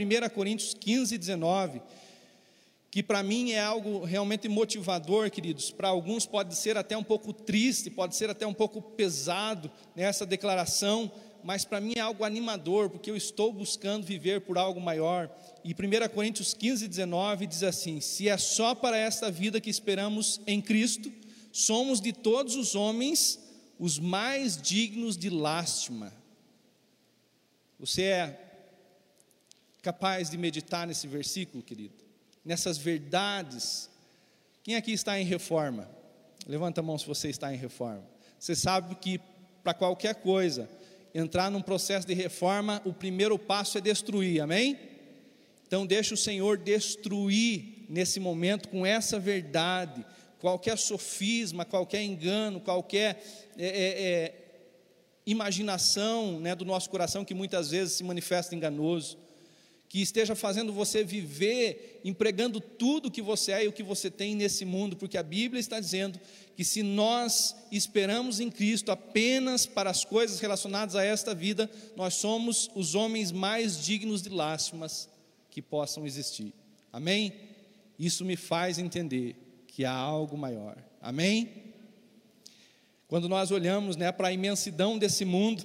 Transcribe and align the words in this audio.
1 0.00 0.28
Coríntios 0.32 0.74
15, 0.74 1.18
19, 1.18 1.82
que 2.88 3.02
para 3.02 3.20
mim 3.20 3.50
é 3.50 3.58
algo 3.58 4.04
realmente 4.04 4.48
motivador, 4.48 5.28
queridos. 5.28 5.72
Para 5.72 5.88
alguns 5.88 6.24
pode 6.24 6.54
ser 6.54 6.76
até 6.76 6.96
um 6.96 7.02
pouco 7.02 7.32
triste, 7.32 7.90
pode 7.90 8.14
ser 8.14 8.30
até 8.30 8.46
um 8.46 8.54
pouco 8.54 8.80
pesado 8.80 9.68
nessa 9.96 10.24
declaração, 10.24 11.10
mas 11.42 11.64
para 11.64 11.80
mim 11.80 11.94
é 11.96 12.00
algo 12.00 12.22
animador, 12.22 12.88
porque 12.88 13.10
eu 13.10 13.16
estou 13.16 13.52
buscando 13.52 14.06
viver 14.06 14.42
por 14.42 14.56
algo 14.56 14.80
maior. 14.80 15.36
E 15.64 15.72
1 15.72 16.08
Coríntios 16.14 16.54
15, 16.54 16.86
19 16.86 17.48
diz 17.48 17.64
assim: 17.64 18.00
Se 18.00 18.28
é 18.28 18.38
só 18.38 18.76
para 18.76 18.96
esta 18.96 19.32
vida 19.32 19.60
que 19.60 19.68
esperamos 19.68 20.40
em 20.46 20.60
Cristo, 20.60 21.12
somos 21.50 22.00
de 22.00 22.12
todos 22.12 22.54
os 22.54 22.76
homens 22.76 23.40
os 23.80 23.98
mais 23.98 24.62
dignos 24.62 25.18
de 25.18 25.28
lástima. 25.28 26.12
Você 27.80 28.02
é 28.02 28.47
capaz 29.88 30.28
de 30.28 30.36
meditar 30.36 30.86
nesse 30.86 31.06
versículo, 31.06 31.62
querido? 31.62 31.94
Nessas 32.44 32.76
verdades. 32.76 33.88
Quem 34.62 34.76
aqui 34.76 34.92
está 34.92 35.18
em 35.18 35.24
reforma? 35.24 35.88
Levanta 36.46 36.82
a 36.82 36.84
mão 36.84 36.98
se 36.98 37.06
você 37.06 37.30
está 37.30 37.54
em 37.54 37.56
reforma. 37.56 38.04
Você 38.38 38.54
sabe 38.54 38.96
que 38.96 39.18
para 39.64 39.72
qualquer 39.72 40.16
coisa, 40.16 40.68
entrar 41.14 41.50
num 41.50 41.62
processo 41.62 42.06
de 42.06 42.12
reforma, 42.12 42.82
o 42.84 42.92
primeiro 42.92 43.38
passo 43.38 43.78
é 43.78 43.80
destruir, 43.80 44.42
amém? 44.42 44.78
Então, 45.66 45.86
deixa 45.86 46.12
o 46.12 46.18
Senhor 46.18 46.58
destruir 46.58 47.86
nesse 47.88 48.20
momento 48.20 48.68
com 48.68 48.84
essa 48.84 49.18
verdade, 49.18 50.04
qualquer 50.38 50.76
sofisma, 50.76 51.64
qualquer 51.64 52.02
engano, 52.02 52.60
qualquer 52.60 53.24
é, 53.56 53.66
é, 53.66 54.02
é, 54.02 54.34
imaginação 55.24 56.38
né, 56.40 56.54
do 56.54 56.66
nosso 56.66 56.90
coração 56.90 57.24
que 57.24 57.32
muitas 57.32 57.70
vezes 57.70 57.94
se 57.94 58.04
manifesta 58.04 58.54
enganoso 58.54 59.27
que 59.88 60.02
esteja 60.02 60.34
fazendo 60.34 60.72
você 60.72 61.02
viver, 61.02 62.00
empregando 62.04 62.60
tudo 62.60 63.10
que 63.10 63.22
você 63.22 63.52
é 63.52 63.64
e 63.64 63.68
o 63.68 63.72
que 63.72 63.82
você 63.82 64.10
tem 64.10 64.34
nesse 64.34 64.64
mundo, 64.64 64.96
porque 64.96 65.16
a 65.16 65.22
Bíblia 65.22 65.58
está 65.58 65.80
dizendo 65.80 66.20
que 66.54 66.64
se 66.64 66.82
nós 66.82 67.56
esperamos 67.72 68.38
em 68.38 68.50
Cristo 68.50 68.90
apenas 68.90 69.64
para 69.64 69.88
as 69.88 70.04
coisas 70.04 70.40
relacionadas 70.40 70.94
a 70.94 71.02
esta 71.02 71.34
vida, 71.34 71.70
nós 71.96 72.14
somos 72.14 72.70
os 72.74 72.94
homens 72.94 73.32
mais 73.32 73.82
dignos 73.82 74.20
de 74.20 74.28
lástimas 74.28 75.08
que 75.50 75.62
possam 75.62 76.06
existir. 76.06 76.52
Amém? 76.92 77.32
Isso 77.98 78.24
me 78.24 78.36
faz 78.36 78.78
entender 78.78 79.36
que 79.66 79.84
há 79.84 79.92
algo 79.92 80.36
maior. 80.36 80.76
Amém? 81.00 81.68
Quando 83.06 83.26
nós 83.26 83.50
olhamos 83.50 83.96
né, 83.96 84.12
para 84.12 84.28
a 84.28 84.32
imensidão 84.32 84.98
desse 84.98 85.24
mundo, 85.24 85.64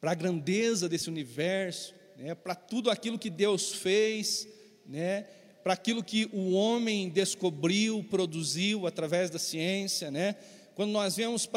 para 0.00 0.10
a 0.10 0.14
grandeza 0.14 0.88
desse 0.88 1.08
universo, 1.08 1.94
né, 2.18 2.34
para 2.34 2.54
tudo 2.54 2.90
aquilo 2.90 3.18
que 3.18 3.30
Deus 3.30 3.72
fez, 3.72 4.48
né, 4.86 5.26
para 5.62 5.74
aquilo 5.74 6.02
que 6.02 6.28
o 6.32 6.52
homem 6.52 7.08
descobriu, 7.08 8.04
produziu 8.04 8.86
através 8.86 9.30
da 9.30 9.38
ciência, 9.38 10.12
né? 10.12 10.36
Quando 10.76 10.92
nós 10.92 11.16
vemos 11.16 11.48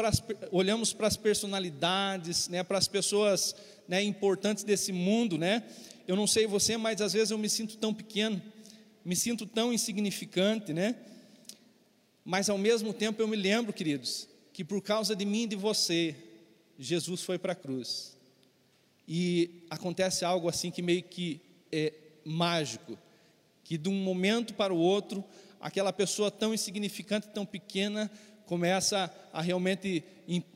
olhamos 0.50 0.92
para 0.92 1.06
as 1.06 1.16
personalidades, 1.16 2.48
né, 2.48 2.64
para 2.64 2.76
as 2.76 2.88
pessoas 2.88 3.54
né, 3.86 4.02
importantes 4.02 4.64
desse 4.64 4.90
mundo, 4.90 5.38
né? 5.38 5.62
Eu 6.08 6.16
não 6.16 6.26
sei 6.26 6.44
você, 6.46 6.76
mas 6.76 7.00
às 7.00 7.12
vezes 7.12 7.30
eu 7.30 7.38
me 7.38 7.48
sinto 7.48 7.76
tão 7.76 7.94
pequeno, 7.94 8.42
me 9.04 9.14
sinto 9.14 9.46
tão 9.46 9.72
insignificante, 9.72 10.72
né? 10.72 10.96
Mas 12.24 12.50
ao 12.50 12.58
mesmo 12.58 12.92
tempo 12.92 13.22
eu 13.22 13.28
me 13.28 13.36
lembro, 13.36 13.72
queridos, 13.72 14.26
que 14.52 14.64
por 14.64 14.82
causa 14.82 15.14
de 15.14 15.24
mim 15.24 15.44
e 15.44 15.48
de 15.48 15.56
você, 15.56 16.16
Jesus 16.76 17.22
foi 17.22 17.38
para 17.38 17.52
a 17.52 17.56
cruz 17.56 18.18
e 19.12 19.64
acontece 19.68 20.24
algo 20.24 20.48
assim 20.48 20.70
que 20.70 20.80
meio 20.80 21.02
que 21.02 21.40
é 21.72 21.92
mágico, 22.24 22.96
que 23.64 23.76
de 23.76 23.88
um 23.88 24.04
momento 24.04 24.54
para 24.54 24.72
o 24.72 24.78
outro, 24.78 25.24
aquela 25.60 25.92
pessoa 25.92 26.30
tão 26.30 26.54
insignificante, 26.54 27.26
tão 27.26 27.44
pequena, 27.44 28.08
começa 28.46 29.12
a 29.32 29.42
realmente 29.42 30.04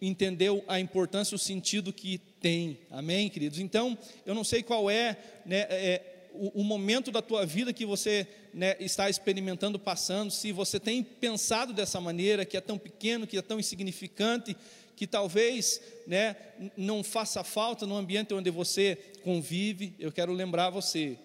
entender 0.01 0.51
a 0.69 0.79
importância, 0.79 1.35
o 1.35 1.39
sentido 1.39 1.93
que 1.93 2.19
tem. 2.41 2.79
Amém, 2.93 3.29
queridos? 3.29 3.59
Então, 3.59 3.99
eu 4.25 4.37
não 4.37 4.45
sei 4.45 4.63
qual 4.63 4.89
é, 4.89 5.17
né, 5.45 5.67
é 5.69 6.29
o, 6.33 6.61
o, 6.61 6.65
momento 6.65 7.11
da 7.11 7.21
tua 7.21 7.45
vida 7.45 7.73
que 7.73 7.85
você 7.85 8.25
né, 8.53 8.77
está 8.79 9.11
experimentando, 9.11 9.81
passando, 9.81 10.31
se 10.31 10.53
você 10.53 10.79
tem 10.79 11.03
pensado 11.03 11.73
dessa 11.73 12.01
maneira, 12.01 12.45
que 12.45 12.57
é 12.57 12.61
tão 12.61 12.79
pequeno, 12.79 13.27
que 13.27 13.37
é 13.37 13.43
tão 13.43 13.59
insignificante, 13.59 14.57
que 14.97 15.07
talvez 15.07 15.81
né, 16.07 16.37
não 16.77 17.03
faça 17.03 17.43
falta 17.43 17.87
no 17.87 17.97
ambiente 17.97 18.35
onde 18.35 18.51
você 18.51 18.97
convive, 19.23 19.95
eu 19.99 20.13
quero 20.13 20.33
lembrar 20.33 20.71
você 20.71 21.19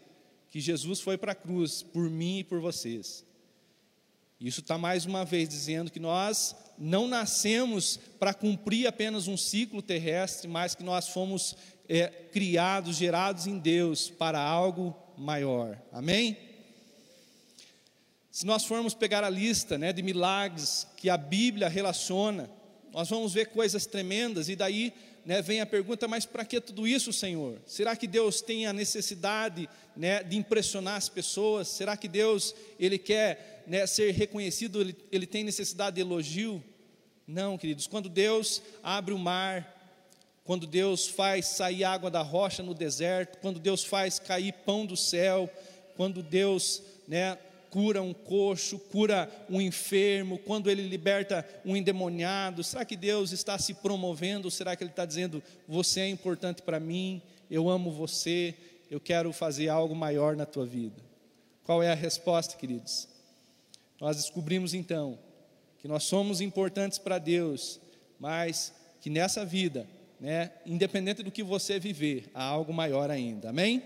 que 0.49 0.59
Jesus 0.59 0.99
foi 0.99 1.17
para 1.17 1.33
a 1.33 1.35
cruz 1.35 1.83
por 1.83 2.09
mim 2.09 2.39
e 2.39 2.43
por 2.43 2.59
vocês. 2.59 3.25
Isso 4.39 4.61
está 4.61 4.77
mais 4.77 5.05
uma 5.05 5.25
vez 5.25 5.49
dizendo 5.49 5.91
que 5.91 5.99
nós 5.99 6.55
não 6.77 7.07
nascemos 7.07 7.99
para 8.17 8.33
cumprir 8.33 8.87
apenas 8.87 9.27
um 9.27 9.35
ciclo 9.35 9.81
terrestre, 9.81 10.47
mas 10.47 10.73
que 10.73 10.83
nós 10.83 11.09
fomos 11.09 11.55
é, 11.89 12.07
criados, 12.07 12.95
gerados 12.95 13.47
em 13.47 13.59
Deus 13.59 14.09
para 14.09 14.39
algo 14.39 14.95
maior. 15.17 15.77
Amém? 15.91 16.37
Se 18.31 18.45
nós 18.45 18.63
formos 18.63 18.93
pegar 18.93 19.25
a 19.25 19.29
lista 19.29 19.77
né, 19.77 19.91
de 19.91 20.01
milagres 20.01 20.87
que 20.95 21.09
a 21.09 21.17
Bíblia 21.17 21.67
relaciona, 21.67 22.49
nós 22.93 23.09
vamos 23.09 23.33
ver 23.33 23.47
coisas 23.47 23.85
tremendas, 23.85 24.49
e 24.49 24.55
daí 24.55 24.93
né, 25.25 25.41
vem 25.41 25.61
a 25.61 25.65
pergunta: 25.65 26.07
mas 26.07 26.25
para 26.25 26.45
que 26.45 26.59
tudo 26.59 26.87
isso, 26.87 27.13
Senhor? 27.13 27.59
Será 27.65 27.95
que 27.95 28.07
Deus 28.07 28.41
tem 28.41 28.65
a 28.65 28.73
necessidade 28.73 29.69
né, 29.95 30.23
de 30.23 30.37
impressionar 30.37 30.95
as 30.95 31.09
pessoas? 31.09 31.67
Será 31.67 31.95
que 31.95 32.07
Deus 32.07 32.55
ele 32.79 32.97
quer 32.97 33.63
né, 33.67 33.85
ser 33.85 34.11
reconhecido? 34.11 34.81
Ele, 34.81 34.95
ele 35.11 35.27
tem 35.27 35.43
necessidade 35.43 35.95
de 35.95 36.01
elogio? 36.01 36.63
Não, 37.27 37.57
queridos. 37.57 37.85
Quando 37.85 38.09
Deus 38.09 38.61
abre 38.81 39.13
o 39.13 39.19
mar, 39.19 39.75
quando 40.43 40.65
Deus 40.65 41.07
faz 41.07 41.45
sair 41.45 41.83
água 41.83 42.09
da 42.09 42.23
rocha 42.23 42.63
no 42.63 42.73
deserto, 42.73 43.37
quando 43.37 43.59
Deus 43.59 43.83
faz 43.83 44.17
cair 44.17 44.51
pão 44.65 44.83
do 44.83 44.97
céu, 44.97 45.47
quando 45.95 46.23
Deus 46.23 46.81
né, 47.07 47.37
cura 47.69 48.01
um 48.01 48.13
coxo, 48.13 48.79
cura 48.79 49.29
um 49.49 49.61
enfermo, 49.61 50.37
quando 50.39 50.69
ele 50.69 50.87
liberta 50.87 51.47
um 51.65 51.75
endemoniado? 51.75 52.63
Será 52.63 52.83
que 52.83 52.95
Deus 52.95 53.31
está 53.31 53.57
se 53.57 53.73
promovendo? 53.75 54.49
Será 54.49 54.75
que 54.75 54.83
Ele 54.83 54.91
está 54.91 55.05
dizendo: 55.05 55.41
Você 55.67 56.01
é 56.01 56.09
importante 56.09 56.61
para 56.61 56.79
mim, 56.79 57.21
eu 57.49 57.69
amo 57.69 57.91
você, 57.91 58.55
eu 58.89 58.99
quero 58.99 59.31
fazer 59.31 59.69
algo 59.69 59.95
maior 59.95 60.35
na 60.35 60.45
tua 60.45 60.65
vida? 60.65 61.01
Qual 61.63 61.83
é 61.83 61.91
a 61.91 61.95
resposta, 61.95 62.57
queridos? 62.57 63.07
Nós 63.99 64.17
descobrimos 64.17 64.73
então 64.73 65.19
que 65.79 65.87
nós 65.87 66.03
somos 66.03 66.41
importantes 66.41 66.97
para 66.97 67.17
Deus, 67.17 67.79
mas 68.19 68.73
que 69.01 69.09
nessa 69.09 69.45
vida, 69.45 69.87
né, 70.19 70.51
independente 70.65 71.23
do 71.23 71.31
que 71.31 71.43
você 71.43 71.79
viver, 71.79 72.29
há 72.33 72.43
algo 72.43 72.73
maior 72.73 73.09
ainda. 73.09 73.49
Amém? 73.49 73.83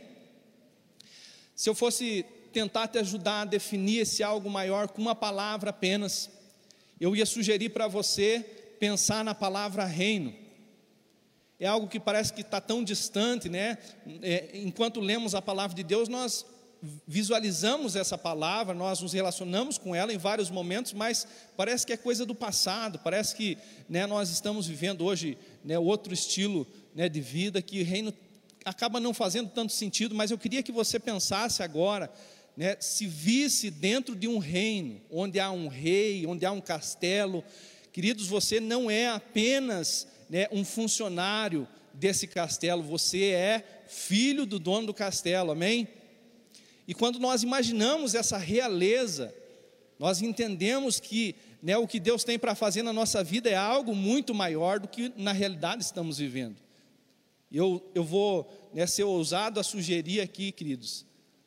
Se 1.55 1.69
eu 1.69 1.75
fosse 1.75 2.25
tentar 2.53 2.87
te 2.87 2.99
ajudar 2.99 3.41
a 3.41 3.45
definir 3.45 4.01
esse 4.01 4.23
algo 4.23 4.49
maior 4.49 4.87
com 4.87 5.01
uma 5.01 5.15
palavra 5.15 5.71
apenas, 5.71 6.29
eu 7.01 7.15
ia 7.15 7.25
sugerir 7.25 7.69
para 7.69 7.87
você 7.87 8.39
pensar 8.79 9.25
na 9.25 9.33
palavra 9.33 9.83
reino. 9.85 10.33
É 11.59 11.67
algo 11.67 11.87
que 11.87 11.99
parece 11.99 12.31
que 12.31 12.41
está 12.41 12.61
tão 12.61 12.83
distante, 12.83 13.49
né? 13.49 13.77
É, 14.21 14.51
enquanto 14.53 14.99
lemos 14.99 15.33
a 15.33 15.41
palavra 15.41 15.75
de 15.75 15.83
Deus, 15.83 16.07
nós 16.07 16.45
visualizamos 17.07 17.95
essa 17.95 18.17
palavra, 18.17 18.73
nós 18.73 18.99
nos 18.99 19.13
relacionamos 19.13 19.77
com 19.77 19.95
ela 19.95 20.13
em 20.13 20.17
vários 20.17 20.49
momentos, 20.49 20.91
mas 20.91 21.25
parece 21.55 21.85
que 21.85 21.93
é 21.93 21.97
coisa 21.97 22.25
do 22.25 22.35
passado, 22.35 22.99
parece 22.99 23.35
que 23.35 23.57
né, 23.87 24.05
nós 24.05 24.29
estamos 24.29 24.67
vivendo 24.67 25.05
hoje 25.05 25.37
né, 25.63 25.79
outro 25.79 26.13
estilo 26.13 26.67
né, 26.93 27.07
de 27.07 27.21
vida, 27.21 27.61
que 27.61 27.81
o 27.81 27.85
reino 27.85 28.13
acaba 28.65 28.99
não 28.99 29.13
fazendo 29.13 29.49
tanto 29.49 29.71
sentido, 29.71 30.13
mas 30.13 30.31
eu 30.31 30.37
queria 30.37 30.61
que 30.61 30.71
você 30.71 30.99
pensasse 30.99 31.63
agora 31.63 32.11
né, 32.55 32.77
se 32.79 33.07
visse 33.07 33.71
dentro 33.71 34.15
de 34.15 34.27
um 34.27 34.37
reino, 34.37 35.01
onde 35.09 35.39
há 35.39 35.51
um 35.51 35.67
rei, 35.67 36.25
onde 36.25 36.45
há 36.45 36.51
um 36.51 36.61
castelo, 36.61 37.43
queridos, 37.91 38.27
você 38.27 38.59
não 38.59 38.89
é 38.89 39.07
apenas 39.07 40.07
né, 40.29 40.47
um 40.51 40.63
funcionário 40.63 41.67
desse 41.93 42.27
castelo, 42.27 42.81
você 42.83 43.25
é 43.25 43.83
filho 43.87 44.45
do 44.45 44.59
dono 44.59 44.87
do 44.87 44.93
castelo, 44.93 45.51
amém? 45.51 45.87
E 46.87 46.93
quando 46.93 47.19
nós 47.19 47.43
imaginamos 47.43 48.13
essa 48.15 48.37
realeza, 48.37 49.33
nós 49.97 50.21
entendemos 50.21 50.99
que 50.99 51.35
né, 51.61 51.77
o 51.77 51.87
que 51.87 51.99
Deus 51.99 52.23
tem 52.23 52.37
para 52.37 52.55
fazer 52.55 52.83
na 52.83 52.91
nossa 52.91 53.23
vida 53.23 53.49
é 53.49 53.55
algo 53.55 53.95
muito 53.95 54.33
maior 54.33 54.79
do 54.79 54.87
que 54.87 55.13
na 55.15 55.31
realidade 55.31 55.83
estamos 55.83 56.17
vivendo. 56.17 56.57
Eu, 57.51 57.81
eu 57.93 58.03
vou 58.03 58.51
né, 58.73 58.85
ser 58.85 59.03
ousado 59.03 59.59
a 59.59 59.63
sugerir 59.63 60.19
aqui, 60.19 60.51
queridos, 60.51 61.05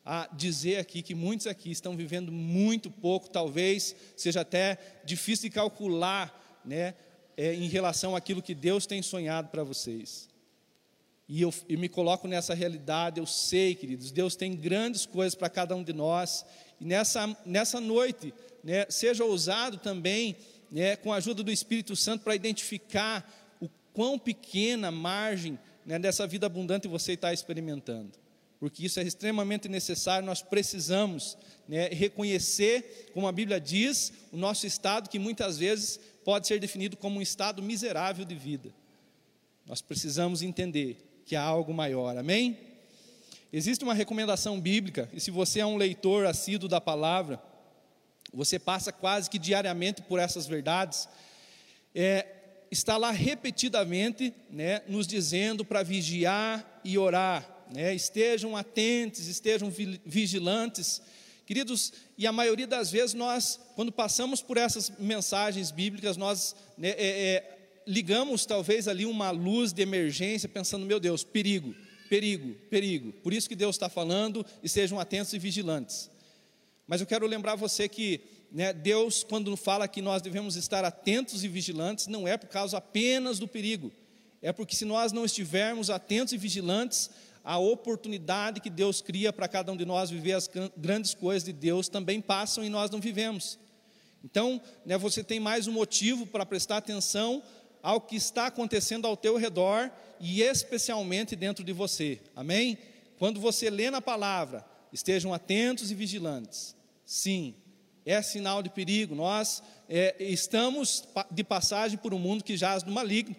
a 0.09 0.25
dizer 0.31 0.77
aqui 0.77 1.01
que 1.01 1.13
muitos 1.13 1.47
aqui 1.47 1.69
estão 1.69 1.93
vivendo 1.93 2.31
muito 2.31 2.89
pouco, 2.89 3.29
talvez 3.29 3.93
seja 4.15 4.39
até 4.39 4.77
difícil 5.03 5.49
de 5.49 5.55
calcular, 5.55 6.61
né, 6.63 6.93
é, 7.35 7.53
em 7.53 7.67
relação 7.67 8.15
àquilo 8.15 8.41
que 8.41 8.55
Deus 8.55 8.85
tem 8.85 9.01
sonhado 9.01 9.49
para 9.49 9.65
vocês. 9.65 10.29
E 11.27 11.41
eu, 11.41 11.53
eu 11.67 11.77
me 11.77 11.89
coloco 11.89 12.25
nessa 12.25 12.53
realidade, 12.53 13.19
eu 13.19 13.25
sei, 13.25 13.75
queridos, 13.75 14.09
Deus 14.09 14.37
tem 14.37 14.55
grandes 14.55 15.05
coisas 15.05 15.35
para 15.35 15.49
cada 15.49 15.75
um 15.75 15.83
de 15.83 15.91
nós. 15.91 16.45
E 16.79 16.85
nessa, 16.85 17.35
nessa 17.45 17.81
noite, 17.81 18.33
né, 18.63 18.85
seja 18.89 19.25
ousado 19.25 19.77
também, 19.77 20.37
né, 20.71 20.95
com 20.95 21.11
a 21.11 21.17
ajuda 21.17 21.43
do 21.43 21.51
Espírito 21.51 21.97
Santo, 21.97 22.23
para 22.23 22.33
identificar 22.33 23.29
o 23.59 23.67
quão 23.91 24.17
pequena 24.17 24.89
margem 24.89 25.59
né, 25.85 25.99
dessa 25.99 26.25
vida 26.25 26.45
abundante 26.45 26.87
você 26.87 27.11
está 27.11 27.33
experimentando. 27.33 28.11
Porque 28.59 28.85
isso 28.85 28.99
é 28.99 29.03
extremamente 29.03 29.69
necessário, 29.69 30.25
nós 30.25 30.41
precisamos 30.41 31.37
né, 31.67 31.89
reconhecer, 31.89 33.11
como 33.13 33.27
a 33.27 33.31
Bíblia 33.31 33.59
diz, 33.59 34.11
o 34.31 34.37
nosso 34.37 34.65
estado, 34.65 35.09
que 35.09 35.19
muitas 35.19 35.57
vezes 35.57 35.99
pode 36.23 36.47
ser 36.47 36.59
definido 36.59 36.97
como 36.97 37.19
um 37.19 37.21
estado 37.21 37.61
miserável 37.61 38.25
de 38.25 38.35
vida. 38.35 38.73
Nós 39.65 39.81
precisamos 39.81 40.41
entender 40.41 40.97
que 41.25 41.35
há 41.35 41.43
algo 41.43 41.73
maior, 41.73 42.17
amém? 42.17 42.57
Existe 43.51 43.83
uma 43.83 43.93
recomendação 43.93 44.59
bíblica, 44.59 45.09
e 45.13 45.19
se 45.19 45.29
você 45.29 45.59
é 45.59 45.65
um 45.65 45.77
leitor 45.77 46.25
assíduo 46.25 46.67
da 46.67 46.81
palavra, 46.81 47.41
você 48.33 48.57
passa 48.57 48.91
quase 48.91 49.29
que 49.29 49.39
diariamente 49.39 50.01
por 50.01 50.19
essas 50.19 50.47
verdades, 50.47 51.07
é, 51.93 52.25
está 52.69 52.97
lá 52.97 53.11
repetidamente, 53.11 54.33
né, 54.49 54.81
nos 54.87 55.07
dizendo 55.07 55.63
para 55.63 55.83
vigiar 55.83 56.81
e 56.83 56.97
orar, 56.97 57.56
né, 57.71 57.93
estejam 57.93 58.55
atentos, 58.55 59.27
estejam 59.27 59.71
vigilantes, 60.05 61.01
queridos, 61.45 61.93
e 62.17 62.27
a 62.27 62.31
maioria 62.31 62.67
das 62.67 62.91
vezes 62.91 63.13
nós, 63.13 63.59
quando 63.75 63.91
passamos 63.91 64.41
por 64.41 64.57
essas 64.57 64.91
mensagens 64.99 65.71
bíblicas, 65.71 66.17
nós 66.17 66.55
né, 66.77 66.89
é, 66.89 67.35
é, 67.35 67.57
ligamos 67.87 68.45
talvez 68.45 68.87
ali 68.87 69.05
uma 69.05 69.31
luz 69.31 69.71
de 69.71 69.81
emergência, 69.81 70.49
pensando, 70.49 70.85
meu 70.85 70.99
Deus, 70.99 71.23
perigo, 71.23 71.73
perigo, 72.09 72.55
perigo. 72.69 73.13
Por 73.23 73.33
isso 73.33 73.47
que 73.47 73.55
Deus 73.55 73.75
está 73.75 73.87
falando, 73.87 74.45
e 74.61 74.67
sejam 74.67 74.99
atentos 74.99 75.33
e 75.33 75.39
vigilantes. 75.39 76.09
Mas 76.85 77.01
eu 77.01 77.07
quero 77.07 77.25
lembrar 77.27 77.55
você 77.55 77.87
que 77.87 78.21
né, 78.51 78.71
Deus, 78.73 79.23
quando 79.23 79.55
fala 79.57 79.87
que 79.87 80.01
nós 80.01 80.21
devemos 80.21 80.55
estar 80.55 80.83
atentos 80.85 81.43
e 81.43 81.47
vigilantes, 81.47 82.07
não 82.07 82.27
é 82.27 82.37
por 82.37 82.47
causa 82.47 82.77
apenas 82.77 83.39
do 83.39 83.47
perigo, 83.47 83.91
é 84.41 84.51
porque 84.51 84.75
se 84.75 84.85
nós 84.85 85.11
não 85.11 85.25
estivermos 85.25 85.89
atentos 85.89 86.33
e 86.33 86.37
vigilantes, 86.37 87.09
a 87.47 87.57
oportunidade 87.57 88.59
que 88.59 88.69
Deus 88.69 88.99
cria 88.99 89.31
para 89.31 89.47
cada 89.47 89.71
um 89.71 89.77
de 89.77 89.85
nós 89.85 90.09
viver 90.09 90.33
as 90.33 90.49
grandes 90.75 91.13
coisas 91.13 91.45
de 91.45 91.53
Deus 91.53 91.87
também 91.87 92.19
passam 92.19 92.61
e 92.61 92.67
nós 92.67 92.91
não 92.91 92.99
vivemos. 92.99 93.57
Então, 94.21 94.61
né, 94.85 94.97
você 94.97 95.23
tem 95.23 95.39
mais 95.39 95.65
um 95.65 95.71
motivo 95.71 96.27
para 96.27 96.45
prestar 96.45 96.75
atenção 96.75 97.41
ao 97.81 98.01
que 98.01 98.17
está 98.17 98.47
acontecendo 98.47 99.07
ao 99.07 99.15
teu 99.15 99.37
redor 99.37 99.89
e 100.19 100.41
especialmente 100.41 101.37
dentro 101.37 101.63
de 101.63 101.71
você. 101.71 102.19
Amém? 102.35 102.77
Quando 103.17 103.39
você 103.39 103.69
lê 103.69 103.89
na 103.89 104.01
palavra, 104.01 104.65
estejam 104.91 105.33
atentos 105.33 105.89
e 105.89 105.95
vigilantes. 105.95 106.75
Sim, 107.05 107.55
é 108.05 108.21
sinal 108.21 108.61
de 108.61 108.69
perigo. 108.69 109.15
Nós 109.15 109.63
é, 109.87 110.17
estamos 110.19 111.07
de 111.31 111.45
passagem 111.45 111.97
por 111.97 112.13
um 112.13 112.19
mundo 112.19 112.43
que 112.43 112.57
jaz 112.57 112.83
no 112.83 112.91
maligno, 112.91 113.37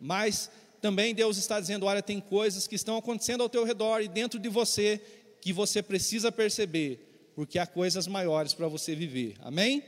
mas 0.00 0.48
também 0.80 1.14
Deus 1.14 1.36
está 1.36 1.60
dizendo: 1.60 1.86
olha, 1.86 2.02
tem 2.02 2.20
coisas 2.20 2.66
que 2.66 2.74
estão 2.74 2.96
acontecendo 2.96 3.42
ao 3.42 3.48
teu 3.48 3.64
redor 3.64 4.00
e 4.00 4.08
dentro 4.08 4.38
de 4.38 4.48
você 4.48 5.00
que 5.40 5.52
você 5.52 5.82
precisa 5.82 6.32
perceber, 6.32 7.30
porque 7.34 7.58
há 7.58 7.66
coisas 7.66 8.06
maiores 8.06 8.52
para 8.52 8.68
você 8.68 8.94
viver. 8.94 9.36
Amém? 9.40 9.82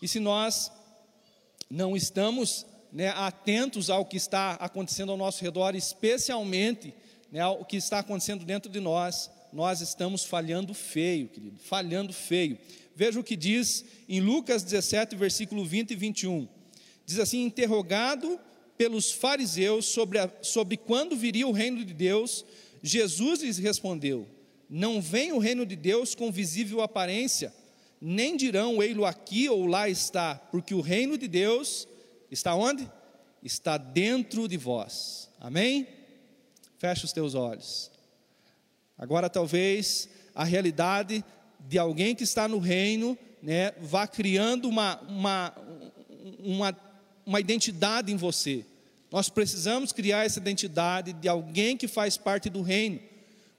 E 0.00 0.08
se 0.08 0.18
nós 0.18 0.70
não 1.68 1.96
estamos 1.96 2.66
né, 2.92 3.08
atentos 3.10 3.90
ao 3.90 4.04
que 4.04 4.16
está 4.16 4.52
acontecendo 4.52 5.12
ao 5.12 5.18
nosso 5.18 5.42
redor, 5.42 5.74
especialmente 5.74 6.94
né, 7.30 7.40
ao 7.40 7.64
que 7.64 7.76
está 7.76 7.98
acontecendo 7.98 8.44
dentro 8.44 8.70
de 8.70 8.80
nós, 8.80 9.30
nós 9.52 9.80
estamos 9.80 10.24
falhando 10.24 10.74
feio, 10.74 11.28
querido, 11.28 11.58
falhando 11.58 12.12
feio. 12.12 12.58
Veja 12.94 13.18
o 13.18 13.24
que 13.24 13.36
diz 13.36 13.84
em 14.08 14.20
Lucas 14.20 14.62
17, 14.62 15.16
versículo 15.16 15.64
20 15.64 15.92
e 15.92 15.96
21. 15.96 16.48
Diz 17.06 17.18
assim: 17.18 17.42
interrogado 17.42 18.38
pelos 18.80 19.12
fariseus 19.12 19.84
sobre, 19.84 20.18
a, 20.18 20.30
sobre 20.40 20.76
quando 20.76 21.14
viria 21.14 21.46
o 21.46 21.52
reino 21.52 21.84
de 21.84 21.92
Deus, 21.92 22.44
Jesus 22.82 23.42
lhes 23.42 23.58
respondeu: 23.58 24.26
Não 24.68 25.02
vem 25.02 25.32
o 25.32 25.38
reino 25.38 25.66
de 25.66 25.76
Deus 25.76 26.14
com 26.14 26.32
visível 26.32 26.80
aparência, 26.80 27.52
nem 28.00 28.36
dirão 28.36 28.82
ei-lo 28.82 29.04
aqui 29.04 29.48
ou 29.48 29.66
lá 29.66 29.88
está, 29.88 30.34
porque 30.50 30.74
o 30.74 30.80
reino 30.80 31.18
de 31.18 31.28
Deus 31.28 31.86
Está 32.30 32.54
onde? 32.54 32.88
Está 33.42 33.76
dentro 33.76 34.46
de 34.46 34.56
vós. 34.56 35.28
Amém? 35.40 35.86
Fecha 36.78 37.04
os 37.04 37.12
teus 37.12 37.34
olhos. 37.34 37.90
Agora, 38.96 39.28
talvez 39.28 40.08
a 40.34 40.44
realidade 40.44 41.24
de 41.58 41.78
alguém 41.78 42.14
que 42.14 42.22
está 42.22 42.46
no 42.46 42.58
reino, 42.58 43.18
né, 43.42 43.72
vá 43.80 44.06
criando 44.06 44.68
uma, 44.68 45.00
uma, 45.00 45.54
uma, 46.38 46.76
uma 47.26 47.40
identidade 47.40 48.12
em 48.12 48.16
você. 48.16 48.64
Nós 49.10 49.28
precisamos 49.28 49.92
criar 49.92 50.24
essa 50.24 50.38
identidade 50.38 51.12
de 51.12 51.28
alguém 51.28 51.76
que 51.76 51.88
faz 51.88 52.16
parte 52.16 52.48
do 52.48 52.62
reino. 52.62 53.00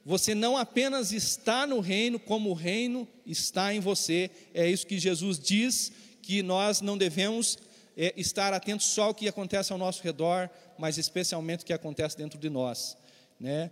Você 0.05 0.33
não 0.33 0.57
apenas 0.57 1.11
está 1.11 1.67
no 1.67 1.79
reino, 1.79 2.19
como 2.19 2.49
o 2.49 2.53
reino 2.53 3.07
está 3.25 3.73
em 3.73 3.79
você. 3.79 4.31
É 4.53 4.67
isso 4.67 4.87
que 4.87 4.97
Jesus 4.97 5.37
diz 5.37 5.91
que 6.21 6.41
nós 6.41 6.81
não 6.81 6.97
devemos 6.97 7.59
é, 7.95 8.13
estar 8.17 8.53
atentos 8.53 8.87
só 8.87 9.05
ao 9.05 9.13
que 9.13 9.27
acontece 9.27 9.71
ao 9.71 9.77
nosso 9.77 10.01
redor, 10.01 10.49
mas 10.77 10.97
especialmente 10.97 11.61
o 11.61 11.65
que 11.65 11.73
acontece 11.73 12.17
dentro 12.17 12.39
de 12.39 12.49
nós. 12.49 12.97
Né? 13.39 13.71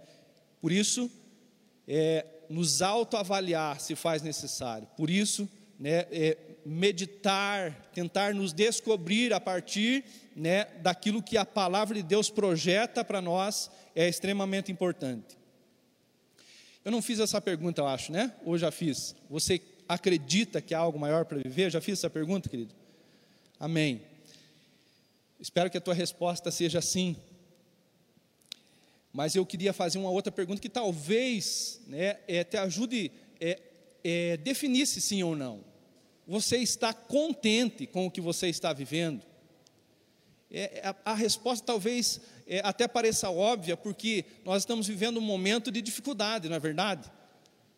Por 0.61 0.71
isso, 0.71 1.09
é, 1.87 2.25
nos 2.49 2.81
autoavaliar 2.81 3.79
se 3.79 3.95
faz 3.95 4.21
necessário. 4.21 4.87
Por 4.97 5.09
isso, 5.09 5.49
né, 5.79 6.05
é, 6.11 6.37
meditar, 6.65 7.89
tentar 7.93 8.33
nos 8.33 8.53
descobrir 8.53 9.33
a 9.33 9.39
partir 9.39 10.03
né, 10.35 10.65
daquilo 10.81 11.23
que 11.23 11.37
a 11.37 11.45
palavra 11.45 11.95
de 11.95 12.03
Deus 12.03 12.29
projeta 12.29 13.03
para 13.03 13.21
nós 13.21 13.71
é 13.95 14.07
extremamente 14.07 14.71
importante. 14.71 15.37
Eu 16.83 16.91
não 16.91 17.01
fiz 17.01 17.19
essa 17.19 17.41
pergunta, 17.41 17.81
eu 17.81 17.87
acho, 17.87 18.11
né? 18.11 18.33
Ou 18.43 18.57
já 18.57 18.71
fiz? 18.71 19.15
Você 19.29 19.61
acredita 19.87 20.61
que 20.61 20.73
há 20.73 20.79
algo 20.79 20.97
maior 20.97 21.25
para 21.25 21.37
viver? 21.37 21.69
Já 21.69 21.81
fiz 21.81 21.99
essa 21.99 22.09
pergunta, 22.09 22.49
querido? 22.49 22.73
Amém. 23.59 24.01
Espero 25.39 25.69
que 25.69 25.77
a 25.77 25.81
tua 25.81 25.93
resposta 25.93 26.51
seja 26.51 26.81
sim. 26.81 27.15
Mas 29.11 29.35
eu 29.35 29.45
queria 29.45 29.73
fazer 29.73 29.97
uma 29.97 30.09
outra 30.09 30.31
pergunta 30.31 30.61
que 30.61 30.69
talvez 30.69 31.81
né, 31.87 32.19
é, 32.27 32.43
te 32.43 32.57
ajude 32.57 33.11
é, 33.39 33.59
é, 34.03 34.37
definir 34.37 34.85
se 34.85 35.01
sim 35.01 35.23
ou 35.23 35.35
não. 35.35 35.63
Você 36.29 36.57
está 36.57 36.93
contente 36.93 37.87
com 37.87 38.05
o 38.05 38.11
que 38.11 38.21
você 38.21 38.49
está 38.49 38.71
vivendo? 38.71 39.23
É, 40.51 40.93
a, 41.03 41.11
a, 41.11 41.15
resposta 41.15 41.65
talvez 41.65 42.21
é, 42.45 42.61
até 42.63 42.87
pareça 42.87 43.31
óbvia, 43.31 43.75
porque 43.75 44.23
nós 44.45 44.61
estamos 44.61 44.87
vivendo 44.87 45.17
um 45.17 45.23
momento 45.23 45.71
de 45.71 45.81
dificuldade, 45.81 46.47
não 46.47 46.55
é 46.55 46.59
verdade? 46.59 47.11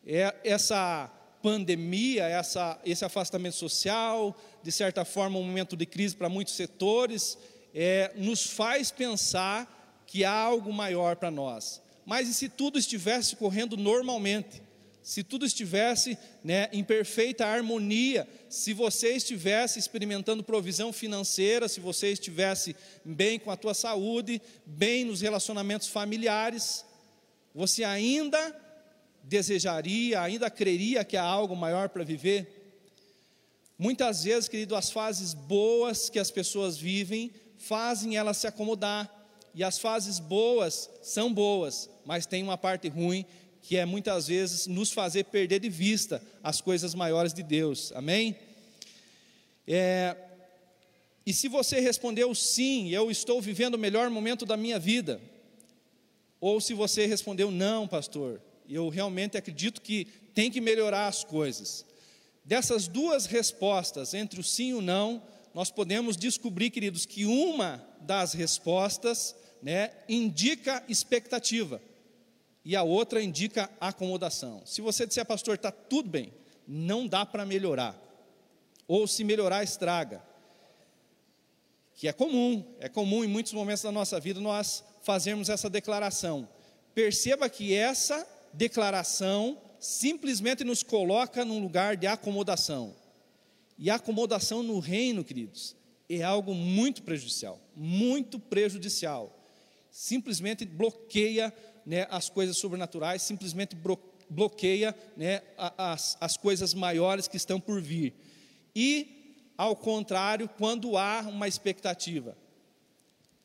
É, 0.06 0.36
essa 0.44 1.10
pandemia, 1.42 2.26
essa, 2.26 2.78
esse 2.84 3.06
afastamento 3.06 3.56
social, 3.56 4.38
de 4.62 4.72
certa 4.74 5.06
forma, 5.06 5.40
um 5.40 5.44
momento 5.44 5.78
de 5.78 5.86
crise 5.86 6.14
para 6.14 6.28
muitos 6.28 6.54
setores, 6.54 7.38
é, 7.74 8.12
nos 8.18 8.46
faz 8.46 8.92
pensar 8.92 10.04
que 10.06 10.26
há 10.26 10.34
algo 10.34 10.74
maior 10.74 11.16
para 11.16 11.32
nós. 11.32 11.82
Mas 12.06 12.28
e 12.28 12.34
se 12.34 12.50
tudo 12.50 12.78
estivesse 12.78 13.34
correndo 13.38 13.78
normalmente? 13.78 14.62
Se 15.04 15.24
tudo 15.24 15.46
estivesse 15.46 16.18
né, 16.44 16.70
em 16.72 16.84
perfeita 16.84 17.46
harmonia, 17.46 18.28
se 18.48 18.74
você 18.74 19.14
estivesse 19.14 19.80
experimentando 19.80 20.44
provisão 20.44 20.94
financeira, 20.94 21.68
se 21.68 21.80
você 21.80 22.12
estivesse 22.12 22.76
bem 23.04 23.40
com 23.40 23.50
a 23.50 23.58
tua 23.58 23.74
saúde, 23.74 24.40
bem 24.66 25.04
nos 25.04 25.22
relacionamentos 25.22 25.88
familiares, 25.88 26.86
você 27.54 27.84
ainda 27.84 28.56
desejaria, 29.24 30.22
ainda 30.22 30.50
creria 30.50 31.04
que 31.04 31.18
há 31.18 31.24
algo 31.24 31.56
maior 31.56 31.90
para 31.90 32.04
viver? 32.04 32.60
Muitas 33.78 34.24
vezes, 34.24 34.48
querido, 34.48 34.76
as 34.76 34.92
fases 34.92 35.34
boas 35.34 36.10
que 36.10 36.20
as 36.20 36.30
pessoas 36.30 36.78
vivem 36.78 37.32
fazem 37.58 38.18
elas 38.18 38.38
se 38.38 38.48
acomodar, 38.48 39.22
e 39.54 39.64
as 39.64 39.78
fases 39.78 40.18
boas 40.18 40.90
são 41.02 41.34
boas, 41.34 41.90
mas 42.06 42.26
tem 42.26 42.42
uma 42.42 42.58
parte 42.58 42.88
ruim 42.88 43.26
que 43.62 43.78
é 43.78 43.86
muitas 43.86 44.28
vezes 44.28 44.68
nos 44.68 44.92
fazer 44.92 45.26
perder 45.26 45.60
de 45.60 45.70
vista 45.70 46.22
as 46.44 46.60
coisas 46.60 46.96
maiores 46.96 47.34
de 47.34 47.44
Deus, 47.44 47.92
amém? 47.94 48.36
É, 49.68 50.16
e 51.26 51.32
se 51.32 51.48
você 51.48 51.80
respondeu 51.80 52.34
sim, 52.34 52.90
eu 52.90 53.12
estou 53.12 53.42
vivendo 53.42 53.76
o 53.76 53.80
melhor 53.80 54.10
momento 54.10 54.46
da 54.46 54.58
minha 54.58 54.80
vida, 54.80 55.22
ou 56.40 56.60
se 56.60 56.74
você 56.74 57.06
respondeu 57.06 57.52
não, 57.52 57.88
pastor, 57.88 58.42
eu 58.68 58.90
realmente 58.90 59.38
acredito 59.38 59.82
que 59.82 60.06
tem 60.34 60.50
que 60.50 60.60
melhorar 60.60 61.08
as 61.08 61.24
coisas. 61.24 61.86
Dessas 62.44 62.88
duas 62.88 63.28
respostas, 63.28 64.16
entre 64.16 64.40
o 64.40 64.44
sim 64.44 64.70
e 64.70 64.74
o 64.74 64.82
não, 64.82 65.22
nós 65.54 65.70
podemos 65.70 66.18
descobrir, 66.18 66.72
queridos, 66.72 67.06
que 67.06 67.26
uma 67.26 67.86
das 68.02 68.34
respostas 68.34 69.36
né, 69.62 69.92
indica 70.10 70.84
expectativa 70.90 71.80
e 72.64 72.76
a 72.76 72.84
outra 72.84 73.22
indica 73.22 73.70
acomodação. 73.80 74.62
Se 74.66 74.82
você 74.82 75.06
disser, 75.06 75.26
pastor, 75.26 75.56
está 75.56 75.72
tudo 75.72 76.10
bem, 76.10 76.34
não 76.68 77.08
dá 77.08 77.26
para 77.26 77.46
melhorar, 77.46 78.00
ou 78.88 79.08
se 79.08 79.24
melhorar, 79.24 79.64
estraga, 79.64 80.24
que 81.96 82.08
é 82.08 82.14
comum, 82.14 82.66
é 82.80 82.90
comum 82.90 83.24
em 83.24 83.28
muitos 83.28 83.54
momentos 83.54 83.84
da 83.84 83.92
nossa 83.92 84.20
vida 84.20 84.40
nós 84.40 84.84
fazermos 85.04 85.50
essa 85.50 85.70
declaração. 85.70 86.48
Perceba 86.94 87.50
que 87.50 87.74
essa 87.74 88.28
declaração 88.54 89.60
simplesmente 89.80 90.64
nos 90.64 90.84
coloca 90.84 91.46
num 91.46 91.62
lugar 91.62 91.96
de 91.96 92.08
acomodação. 92.08 92.96
E 93.78 93.90
a 93.90 93.96
acomodação 93.96 94.62
no 94.62 94.80
reino, 94.80 95.24
queridos, 95.24 95.76
é 96.10 96.22
algo 96.22 96.54
muito 96.54 97.02
prejudicial, 97.04 97.60
muito 97.76 98.40
prejudicial. 98.40 99.38
Simplesmente 99.90 100.66
bloqueia 100.66 101.54
né, 101.86 102.08
as 102.10 102.30
coisas 102.30 102.58
sobrenaturais, 102.58 103.22
simplesmente 103.22 103.76
bloqueia 104.30 104.96
né, 105.16 105.42
as, 105.78 106.18
as 106.20 106.38
coisas 106.38 106.74
maiores 106.74 107.28
que 107.28 107.38
estão 107.38 107.60
por 107.60 107.82
vir. 107.82 108.14
E, 108.76 109.44
ao 109.58 109.76
contrário, 109.76 110.50
quando 110.58 110.98
há 110.98 111.22
uma 111.22 111.48
expectativa, 111.48 112.38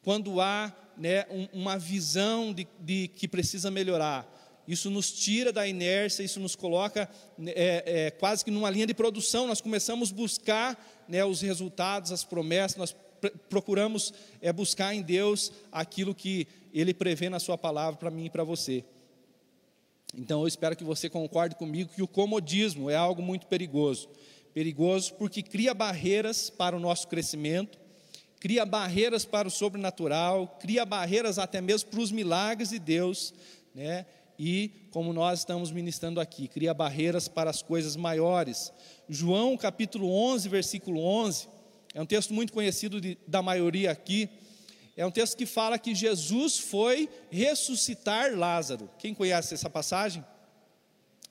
quando 0.02 0.40
há 0.40 0.74
né, 0.96 1.26
uma 1.52 1.78
visão 1.78 2.52
de, 2.52 2.66
de 2.80 3.08
que 3.08 3.26
precisa 3.26 3.70
melhorar, 3.70 4.32
isso 4.68 4.90
nos 4.90 5.12
tira 5.12 5.52
da 5.52 5.66
inércia, 5.66 6.24
isso 6.24 6.40
nos 6.40 6.56
coloca 6.56 7.08
é, 7.46 7.82
é, 8.06 8.10
quase 8.10 8.44
que 8.44 8.50
numa 8.50 8.68
linha 8.68 8.86
de 8.86 8.94
produção. 8.94 9.46
Nós 9.46 9.60
começamos 9.60 10.10
a 10.10 10.14
buscar 10.14 11.04
né, 11.08 11.24
os 11.24 11.40
resultados, 11.40 12.10
as 12.10 12.24
promessas, 12.24 12.76
nós 12.76 12.96
procuramos 13.48 14.12
é, 14.40 14.52
buscar 14.52 14.94
em 14.94 15.02
Deus 15.02 15.52
aquilo 15.70 16.14
que 16.14 16.46
Ele 16.72 16.94
prevê 16.94 17.28
na 17.28 17.38
Sua 17.38 17.56
palavra 17.56 17.98
para 17.98 18.10
mim 18.10 18.26
e 18.26 18.30
para 18.30 18.44
você. 18.44 18.84
Então 20.14 20.40
eu 20.40 20.48
espero 20.48 20.76
que 20.76 20.84
você 20.84 21.08
concorde 21.10 21.56
comigo 21.56 21.92
que 21.94 22.02
o 22.02 22.08
comodismo 22.08 22.88
é 22.88 22.96
algo 22.96 23.20
muito 23.20 23.46
perigoso. 23.46 24.08
Perigoso 24.54 25.14
porque 25.14 25.42
cria 25.42 25.74
barreiras 25.74 26.48
para 26.48 26.76
o 26.76 26.80
nosso 26.80 27.08
crescimento, 27.08 27.78
cria 28.40 28.64
barreiras 28.64 29.24
para 29.24 29.48
o 29.48 29.50
sobrenatural, 29.50 30.56
cria 30.60 30.84
barreiras 30.86 31.38
até 31.38 31.60
mesmo 31.60 31.90
para 31.90 32.00
os 32.00 32.10
milagres 32.10 32.70
de 32.70 32.78
Deus, 32.78 33.34
né? 33.74 34.06
e, 34.38 34.70
como 34.90 35.12
nós 35.12 35.40
estamos 35.40 35.70
ministrando 35.70 36.20
aqui, 36.20 36.48
cria 36.48 36.74
barreiras 36.74 37.28
para 37.28 37.50
as 37.50 37.62
coisas 37.62 37.96
maiores. 37.96 38.72
João 39.08 39.56
capítulo 39.56 40.10
11, 40.10 40.48
versículo 40.48 41.00
11, 41.00 41.48
é 41.96 42.02
um 42.02 42.04
texto 42.04 42.34
muito 42.34 42.52
conhecido 42.52 43.00
de, 43.00 43.16
da 43.26 43.40
maioria 43.40 43.90
aqui. 43.90 44.28
É 44.94 45.06
um 45.06 45.10
texto 45.10 45.34
que 45.34 45.46
fala 45.46 45.78
que 45.78 45.94
Jesus 45.94 46.58
foi 46.58 47.08
ressuscitar 47.30 48.36
Lázaro. 48.36 48.90
Quem 48.98 49.14
conhece 49.14 49.54
essa 49.54 49.70
passagem? 49.70 50.22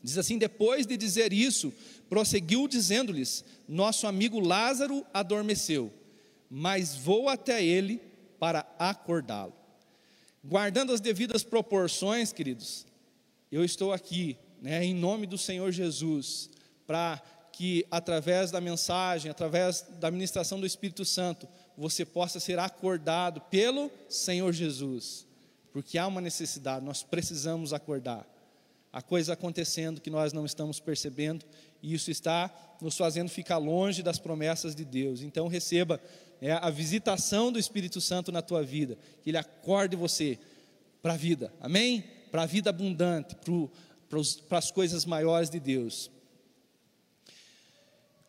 Diz 0.02 0.18
assim: 0.18 0.40
depois 0.40 0.88
de 0.88 0.98
dizer 0.98 1.32
isso, 1.32 1.72
prosseguiu 2.10 2.68
dizendo-lhes: 2.68 3.46
Nosso 3.68 4.08
amigo 4.08 4.40
Lázaro 4.40 5.06
adormeceu, 5.14 5.94
mas 6.50 6.96
vou 6.96 7.30
até 7.30 7.64
ele 7.64 8.02
para 8.40 8.66
acordá-lo. 8.80 9.54
Guardando 10.44 10.92
as 10.92 11.00
devidas 11.00 11.44
proporções, 11.44 12.34
queridos, 12.34 12.88
eu 13.52 13.64
estou 13.64 13.94
aqui, 13.94 14.36
né, 14.60 14.84
em 14.84 14.96
nome 14.96 15.28
do 15.28 15.38
Senhor 15.38 15.72
Jesus, 15.72 16.50
para 16.88 17.22
que 17.56 17.88
através 17.90 18.52
da 18.52 18.60
mensagem, 18.60 19.32
através 19.32 19.86
da 19.98 20.12
ministração 20.12 20.60
do 20.60 20.66
Espírito 20.66 21.06
Santo, 21.06 21.48
você 21.78 22.04
possa 22.04 22.38
ser 22.38 22.60
acordado 22.60 23.40
pelo 23.40 23.90
Senhor 24.10 24.52
Jesus, 24.52 25.26
porque 25.72 25.98
há 25.98 26.06
uma 26.06 26.20
necessidade, 26.20 26.84
nós 26.84 27.02
precisamos 27.02 27.72
acordar. 27.72 28.28
Há 28.92 29.02
coisa 29.02 29.32
acontecendo 29.32 30.02
que 30.02 30.10
nós 30.10 30.34
não 30.34 30.46
estamos 30.46 30.82
percebendo, 30.82 31.46
e 31.82 31.94
isso 31.94 32.12
está 32.12 32.54
nos 32.82 32.98
fazendo 32.98 33.30
ficar 33.30 33.58
longe 33.58 34.04
das 34.04 34.20
promessas 34.20 34.76
de 34.76 34.84
Deus. 34.84 35.22
Então, 35.22 35.48
receba 35.48 36.02
né, 36.42 36.60
a 36.62 36.70
visitação 36.70 37.54
do 37.54 37.60
Espírito 37.60 38.02
Santo 38.02 38.34
na 38.34 38.42
tua 38.42 38.64
vida, 38.64 38.98
que 39.24 39.30
ele 39.30 39.38
acorde 39.38 39.96
você 39.96 40.38
para 41.02 41.14
a 41.14 41.18
vida, 41.18 41.54
amém? 41.62 42.04
para 42.36 42.44
a 42.44 42.46
vida 42.46 42.70
abundante, 42.70 43.34
para 44.50 44.58
as 44.58 44.70
coisas 44.70 45.06
maiores 45.06 45.50
de 45.50 45.58
Deus. 45.58 46.12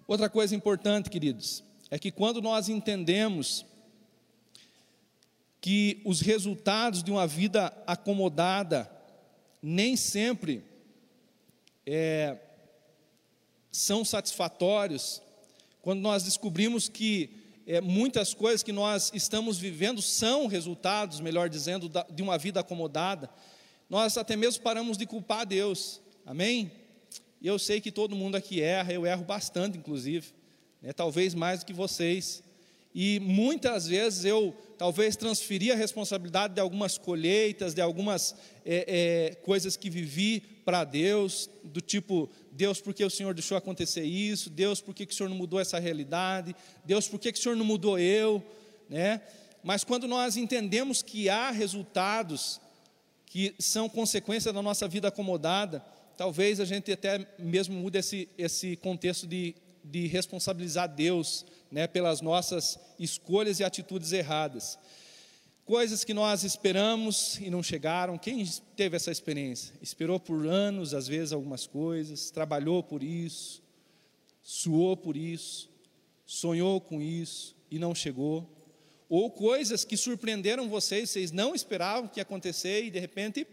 Outra 0.07 0.29
coisa 0.29 0.55
importante, 0.55 1.11
queridos, 1.11 1.65
é 1.91 1.99
que 1.99 2.13
quando 2.13 2.41
nós 2.41 2.69
entendemos 2.69 3.67
que 5.61 6.01
os 6.05 6.21
resultados 6.21 7.03
de 7.03 7.11
uma 7.11 7.27
vida 7.27 7.77
acomodada 7.87 8.89
nem 9.61 9.97
sempre 9.97 10.63
é, 11.85 12.39
são 13.73 14.05
satisfatórios, 14.05 15.21
quando 15.83 16.01
nós 16.01 16.23
descobrimos 16.23 16.89
que 16.89 17.31
é, 17.67 17.81
muitas 17.81 18.33
coisas 18.33 18.63
que 18.63 18.73
nós 18.73 19.11
estamos 19.13 19.59
vivendo 19.59 20.01
são 20.01 20.47
resultados, 20.47 21.19
melhor 21.19 21.49
dizendo, 21.49 21.89
da, 21.89 22.05
de 22.05 22.23
uma 22.23 22.39
vida 22.39 22.61
acomodada, 22.61 23.29
nós 23.91 24.17
até 24.17 24.37
mesmo 24.37 24.63
paramos 24.63 24.97
de 24.97 25.05
culpar 25.05 25.45
Deus, 25.45 26.01
amém? 26.25 26.71
E 27.41 27.47
eu 27.47 27.59
sei 27.59 27.81
que 27.81 27.93
todo 27.93 28.17
mundo 28.17 28.37
aqui 28.37 28.61
erra, 28.61 28.93
eu 28.93 29.07
erro 29.07 29.25
bastante, 29.25 29.77
inclusive, 29.77 30.29
né? 30.81 30.93
talvez 30.93 31.35
mais 31.35 31.61
do 31.61 31.67
que 31.67 31.73
vocês. 31.73 32.43
E 32.95 33.21
muitas 33.21 33.87
vezes 33.87 34.25
eu 34.25 34.57
talvez 34.79 35.17
transferi 35.17 35.71
a 35.71 35.77
responsabilidade 35.77 36.55
de 36.55 36.61
algumas 36.61 36.97
colheitas, 36.97 37.75
de 37.75 37.81
algumas 37.83 38.35
é, 38.65 39.33
é, 39.33 39.35
coisas 39.37 39.77
que 39.77 39.91
vivi 39.91 40.41
para 40.65 40.83
Deus, 40.83 41.49
do 41.63 41.81
tipo, 41.81 42.29
Deus, 42.51 42.81
por 42.81 42.95
que 42.95 43.05
o 43.05 43.11
Senhor 43.11 43.35
deixou 43.35 43.57
acontecer 43.57 44.03
isso? 44.03 44.49
Deus, 44.49 44.81
por 44.81 44.95
que, 44.95 45.05
que 45.05 45.13
o 45.13 45.17
Senhor 45.17 45.29
não 45.29 45.37
mudou 45.37 45.61
essa 45.61 45.79
realidade? 45.79 46.57
Deus, 46.85 47.07
por 47.07 47.21
que, 47.21 47.33
que 47.33 47.39
o 47.39 47.43
Senhor 47.43 47.55
não 47.55 47.65
mudou 47.65 47.99
eu? 47.99 48.43
Né? 48.89 49.21
Mas 49.63 49.85
quando 49.85 50.09
nós 50.09 50.37
entendemos 50.37 51.03
que 51.03 51.29
há 51.29 51.51
resultados 51.51 52.61
que 53.27 53.55
são 53.59 53.89
consequência 53.89 54.53
da 54.53 54.63
nossa 54.63 54.89
vida 54.89 55.09
acomodada, 55.09 55.85
talvez 56.17 56.61
a 56.61 56.65
gente 56.65 56.91
até 56.93 57.27
mesmo 57.39 57.75
mude 57.75 57.99
esse, 57.99 58.29
esse 58.37 58.77
contexto 58.77 59.27
de, 59.27 59.55
de 59.85 60.07
responsabilizar 60.07 60.89
Deus 60.89 61.45
né, 61.71 61.87
pelas 61.87 62.21
nossas 62.21 62.79
escolhas 62.99 63.61
e 63.61 63.65
atitudes 63.65 64.13
erradas. 64.13 64.79
Coisas 65.65 66.05
que 66.05 66.15
nós 66.15 66.45
esperamos 66.45 67.39
e 67.41 67.51
não 67.51 67.63
chegaram. 67.63 68.17
Quem 68.17 68.45
teve 68.77 68.97
essa 68.97 69.11
experiência? 69.11 69.75
Esperou 69.83 70.21
por 70.21 70.47
anos, 70.47 70.95
às 70.95 71.09
vezes, 71.09 71.33
algumas 71.33 71.67
coisas, 71.67 72.31
trabalhou 72.31 72.83
por 72.83 73.03
isso, 73.03 73.63
suou 74.41 74.97
por 74.97 75.17
isso, 75.17 75.69
sonhou 76.25 76.81
com 76.81 77.03
isso 77.03 77.57
e 77.71 77.79
não 77.79 77.95
chegou 77.95 78.57
ou 79.09 79.31
coisas 79.31 79.85
que 79.85 79.97
surpreenderam 79.97 80.69
vocês, 80.69 81.11
vocês 81.11 81.31
não 81.31 81.55
esperavam 81.55 82.09
que 82.09 82.19
ia 82.19 82.23
acontecer 82.23 82.85
e 82.85 82.91
de 82.91 82.99
repente 82.99 83.47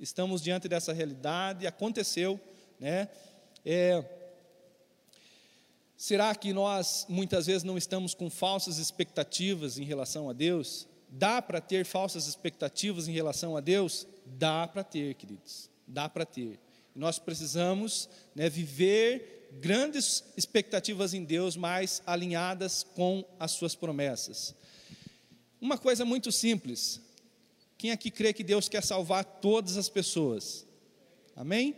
estamos 0.00 0.42
diante 0.42 0.68
dessa 0.68 0.92
realidade, 0.92 1.66
aconteceu, 1.66 2.40
né? 2.78 3.08
É, 3.64 4.02
será 5.96 6.34
que 6.34 6.52
nós 6.52 7.04
muitas 7.08 7.46
vezes 7.46 7.62
não 7.62 7.76
estamos 7.76 8.14
com 8.14 8.30
falsas 8.30 8.78
expectativas 8.78 9.78
em 9.78 9.84
relação 9.84 10.30
a 10.30 10.32
Deus? 10.32 10.88
Dá 11.08 11.42
para 11.42 11.60
ter 11.60 11.84
falsas 11.84 12.26
expectativas 12.26 13.06
em 13.06 13.12
relação 13.12 13.56
a 13.56 13.60
Deus? 13.60 14.06
Dá 14.24 14.66
para 14.66 14.82
ter, 14.82 15.14
queridos, 15.14 15.68
dá 15.86 16.08
para 16.08 16.24
ter. 16.24 16.58
Nós 16.94 17.18
precisamos 17.18 18.08
né, 18.34 18.48
viver 18.48 19.48
grandes 19.60 20.24
expectativas 20.36 21.12
em 21.12 21.24
Deus, 21.24 21.56
mas 21.56 22.02
alinhadas 22.06 22.82
com 22.82 23.24
as 23.38 23.50
suas 23.50 23.74
promessas. 23.74 24.54
Uma 25.60 25.76
coisa 25.76 26.04
muito 26.04 26.32
simples. 26.32 27.00
Quem 27.80 27.92
aqui 27.92 28.10
crê 28.10 28.34
que 28.34 28.44
Deus 28.44 28.68
quer 28.68 28.84
salvar 28.84 29.24
todas 29.24 29.78
as 29.78 29.88
pessoas? 29.88 30.66
Amém? 31.34 31.74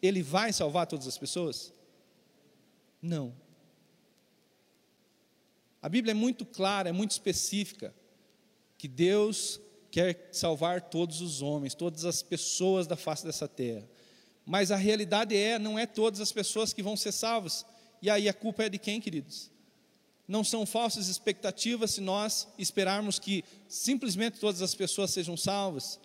Ele 0.00 0.22
vai 0.22 0.52
salvar 0.52 0.86
todas 0.86 1.08
as 1.08 1.18
pessoas? 1.18 1.72
Não. 3.02 3.34
A 5.82 5.88
Bíblia 5.88 6.12
é 6.12 6.14
muito 6.14 6.46
clara, 6.46 6.88
é 6.88 6.92
muito 6.92 7.10
específica, 7.10 7.92
que 8.78 8.86
Deus 8.86 9.60
quer 9.90 10.28
salvar 10.30 10.82
todos 10.82 11.20
os 11.20 11.42
homens, 11.42 11.74
todas 11.74 12.04
as 12.04 12.22
pessoas 12.22 12.86
da 12.86 12.94
face 12.94 13.26
dessa 13.26 13.48
terra. 13.48 13.90
Mas 14.46 14.70
a 14.70 14.76
realidade 14.76 15.36
é, 15.36 15.58
não 15.58 15.76
é 15.76 15.84
todas 15.84 16.20
as 16.20 16.30
pessoas 16.30 16.72
que 16.72 16.80
vão 16.80 16.96
ser 16.96 17.10
salvas. 17.10 17.66
E 18.00 18.08
aí 18.08 18.28
a 18.28 18.32
culpa 18.32 18.62
é 18.62 18.68
de 18.68 18.78
quem, 18.78 19.00
queridos? 19.00 19.50
Não 20.26 20.42
são 20.42 20.64
falsas 20.64 21.08
expectativas 21.08 21.92
se 21.92 22.00
nós 22.00 22.48
esperarmos 22.58 23.18
que 23.18 23.44
simplesmente 23.68 24.40
todas 24.40 24.62
as 24.62 24.74
pessoas 24.74 25.10
sejam 25.10 25.36
salvas. 25.36 26.00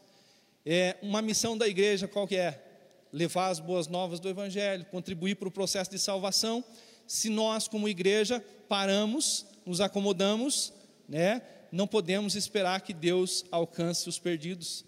É 0.66 0.98
uma 1.02 1.22
missão 1.22 1.58
da 1.58 1.68
igreja 1.68 2.08
qual 2.08 2.28
que 2.28 2.36
é? 2.36 2.66
Levar 3.12 3.48
as 3.48 3.60
boas 3.60 3.88
novas 3.88 4.20
do 4.20 4.30
evangelho, 4.30 4.86
contribuir 4.86 5.36
para 5.36 5.48
o 5.48 5.52
processo 5.52 5.90
de 5.90 5.98
salvação. 5.98 6.64
Se 7.08 7.30
nós 7.30 7.68
como 7.68 7.88
igreja 7.88 8.44
paramos, 8.68 9.46
nos 9.66 9.82
acomodamos, 9.82 10.74
né, 11.08 11.42
não 11.72 11.88
podemos 11.88 12.36
esperar 12.36 12.82
que 12.82 12.94
Deus 12.94 13.46
alcance 13.52 14.08
os 14.08 14.20
perdidos. 14.20 14.86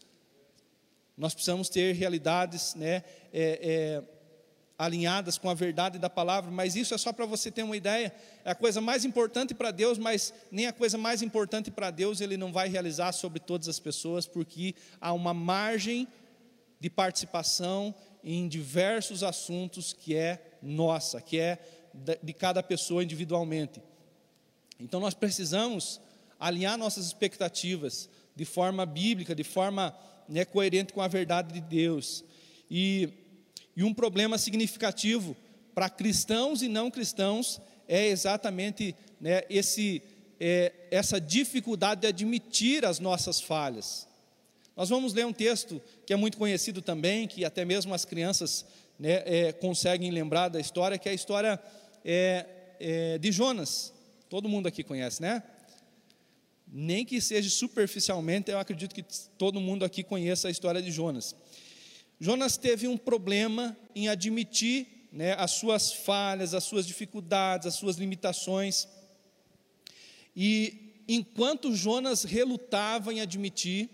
Nós 1.18 1.34
precisamos 1.34 1.70
ter 1.70 1.96
realidades, 1.96 2.76
né, 2.76 3.04
é, 3.34 3.60
é, 3.62 4.04
alinhadas 4.82 5.38
com 5.38 5.48
a 5.48 5.54
verdade 5.54 6.00
da 6.00 6.10
palavra, 6.10 6.50
mas 6.50 6.76
isso 6.76 6.96
é 6.96 6.98
só 6.98 7.14
para 7.14 7.28
você 7.28 7.52
ter 7.52 7.62
uma 7.62 7.78
ideia. 7.78 8.12
É 8.44 8.50
a 8.50 8.56
coisa 8.56 8.82
mais 8.82 9.06
importante 9.06 9.54
para 9.54 9.70
Deus, 9.70 10.00
mas 10.00 10.34
nem 10.52 10.66
a 10.66 10.74
coisa 10.74 10.98
mais 10.98 11.22
importante 11.22 11.70
para 11.70 11.92
Deus 11.92 12.20
ele 12.20 12.36
não 12.36 12.52
vai 12.52 12.68
realizar 12.68 13.12
sobre 13.12 13.40
todas 13.40 13.70
as 13.70 13.78
pessoas, 13.78 14.26
porque 14.26 14.74
há 15.00 15.14
uma 15.14 15.36
margem 15.36 16.08
de 16.80 16.90
participação 16.90 17.94
em 18.24 18.48
diversos 18.48 19.22
assuntos 19.22 19.94
que 19.94 20.16
é 20.16 20.58
nossa, 20.64 21.22
que 21.22 21.38
é 21.38 21.60
de 22.24 22.34
cada 22.34 22.64
pessoa 22.64 23.04
individualmente. 23.04 23.80
Então 24.80 25.00
nós 25.00 25.14
precisamos 25.14 26.02
alinhar 26.40 26.76
nossas 26.76 27.06
expectativas 27.06 28.10
de 28.36 28.46
forma 28.46 28.84
bíblica, 28.84 29.36
de 29.36 29.44
forma 29.44 29.96
né, 30.28 30.44
coerente 30.44 30.92
com 30.92 31.02
a 31.02 31.08
verdade 31.08 31.54
de 31.54 31.62
Deus. 31.62 32.24
E, 32.68 33.10
e 33.76 33.84
um 33.84 33.94
problema 33.94 34.38
significativo 34.38 35.36
para 35.74 35.90
cristãos 35.90 36.62
e 36.62 36.68
não 36.68 36.92
cristãos 36.92 37.60
é 37.88 38.08
exatamente 38.08 38.96
né, 39.20 39.44
esse, 39.50 40.02
é, 40.40 40.72
essa 40.90 41.20
dificuldade 41.20 42.02
de 42.02 42.08
admitir 42.08 42.86
as 42.86 43.00
nossas 43.00 43.42
falhas. 43.42 44.08
Nós 44.76 44.90
vamos 44.90 45.14
ler 45.14 45.26
um 45.26 45.34
texto 45.34 45.82
que 46.06 46.14
é 46.14 46.16
muito 46.16 46.38
conhecido 46.38 46.82
também, 46.82 47.28
que 47.28 47.44
até 47.44 47.66
mesmo 47.66 47.94
as 47.94 48.06
crianças 48.06 48.66
né, 48.98 49.24
é, 49.26 49.52
conseguem 49.52 50.12
lembrar 50.12 50.48
da 50.50 50.60
história, 50.60 50.98
que 50.98 51.10
é 51.10 51.12
a 51.12 51.16
história 51.16 51.62
é, 52.04 52.46
é 52.80 53.18
de 53.18 53.32
Jonas. 53.32 53.94
Todo 54.30 54.48
mundo 54.48 54.68
aqui 54.68 54.84
conhece, 54.84 55.22
né? 55.22 55.44
Nem 56.66 57.06
que 57.06 57.20
seja 57.20 57.50
superficialmente, 57.50 58.50
eu 58.50 58.58
acredito 58.58 58.96
que 58.96 59.04
todo 59.38 59.60
mundo 59.60 59.84
aqui 59.84 60.04
conheça 60.04 60.48
a 60.48 60.52
história 60.52 60.82
de 60.82 60.90
Jonas. 60.90 61.36
Jonas 62.24 62.56
teve 62.56 62.88
um 62.88 62.98
problema 62.98 63.76
em 63.96 64.08
admitir 64.08 65.08
né, 65.12 65.34
as 65.40 65.54
suas 65.54 65.92
falhas, 65.92 66.54
as 66.54 66.64
suas 66.64 66.86
dificuldades, 66.86 67.66
as 67.66 67.74
suas 67.74 67.96
limitações. 67.96 68.88
E 70.36 70.94
enquanto 71.08 71.76
Jonas 71.76 72.24
relutava 72.24 73.12
em 73.12 73.22
admitir, 73.22 73.90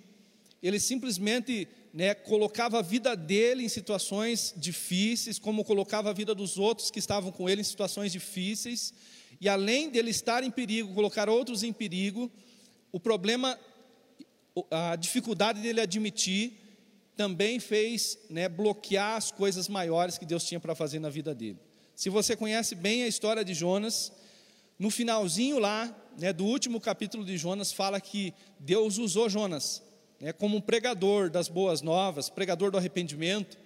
ele 0.62 0.78
simplesmente 0.78 1.70
né, 1.94 2.14
colocava 2.14 2.80
a 2.80 2.82
vida 2.82 3.16
dele 3.16 3.64
em 3.64 3.70
situações 3.70 4.54
difíceis, 4.58 5.40
como 5.40 5.64
colocava 5.64 6.10
a 6.10 6.14
vida 6.14 6.36
dos 6.36 6.58
outros 6.58 6.92
que 6.92 7.00
estavam 7.00 7.32
com 7.32 7.48
ele 7.48 7.62
em 7.62 7.64
situações 7.64 8.12
difíceis, 8.12 8.94
e 9.40 9.48
além 9.48 9.90
dele 9.90 10.10
estar 10.10 10.44
em 10.44 10.52
perigo, 10.52 10.94
colocar 10.94 11.30
outros 11.30 11.64
em 11.64 11.72
perigo, 11.72 12.30
o 12.92 13.00
problema, 13.00 13.58
a 14.70 14.98
dificuldade 14.98 15.62
dele 15.62 15.80
admitir, 15.80 16.67
também 17.18 17.60
fez 17.60 18.18
né, 18.30 18.48
bloquear 18.48 19.18
as 19.18 19.32
coisas 19.32 19.68
maiores 19.68 20.20
que 20.20 20.26
Deus 20.26 20.46
tinha 20.46 20.60
para 20.60 20.76
fazer 20.76 21.00
na 21.00 21.10
vida 21.10 21.34
dele. 21.34 21.58
Se 21.96 22.10
você 22.10 22.36
conhece 22.36 22.76
bem 22.76 23.04
a 23.04 23.08
história 23.08 23.44
de 23.44 23.56
Jonas, 23.56 24.14
no 24.78 24.92
finalzinho 24.92 25.58
lá, 25.58 25.94
né, 26.18 26.32
do 26.32 26.46
último 26.46 26.80
capítulo 26.80 27.26
de 27.26 27.36
Jonas, 27.36 27.74
fala 27.74 28.00
que 28.00 28.34
Deus 28.60 29.00
usou 29.00 29.28
Jonas 29.28 29.82
né, 30.20 30.32
como 30.32 30.58
um 30.58 30.62
pregador 30.62 31.30
das 31.30 31.48
boas 31.48 31.82
novas, 31.82 32.30
pregador 32.30 32.70
do 32.70 32.78
arrependimento, 32.78 33.58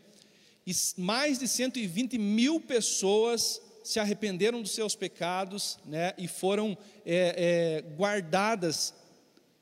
e 0.65 0.71
mais 0.97 1.37
de 1.37 1.47
120 1.47 2.17
mil 2.17 2.59
pessoas 2.59 3.61
se 3.83 3.99
arrependeram 3.99 4.61
dos 4.61 4.71
seus 4.71 4.95
pecados 4.95 5.77
né, 5.85 6.13
e 6.17 6.27
foram 6.27 6.77
é, 7.05 7.81
é, 7.85 7.95
guardadas 7.95 8.93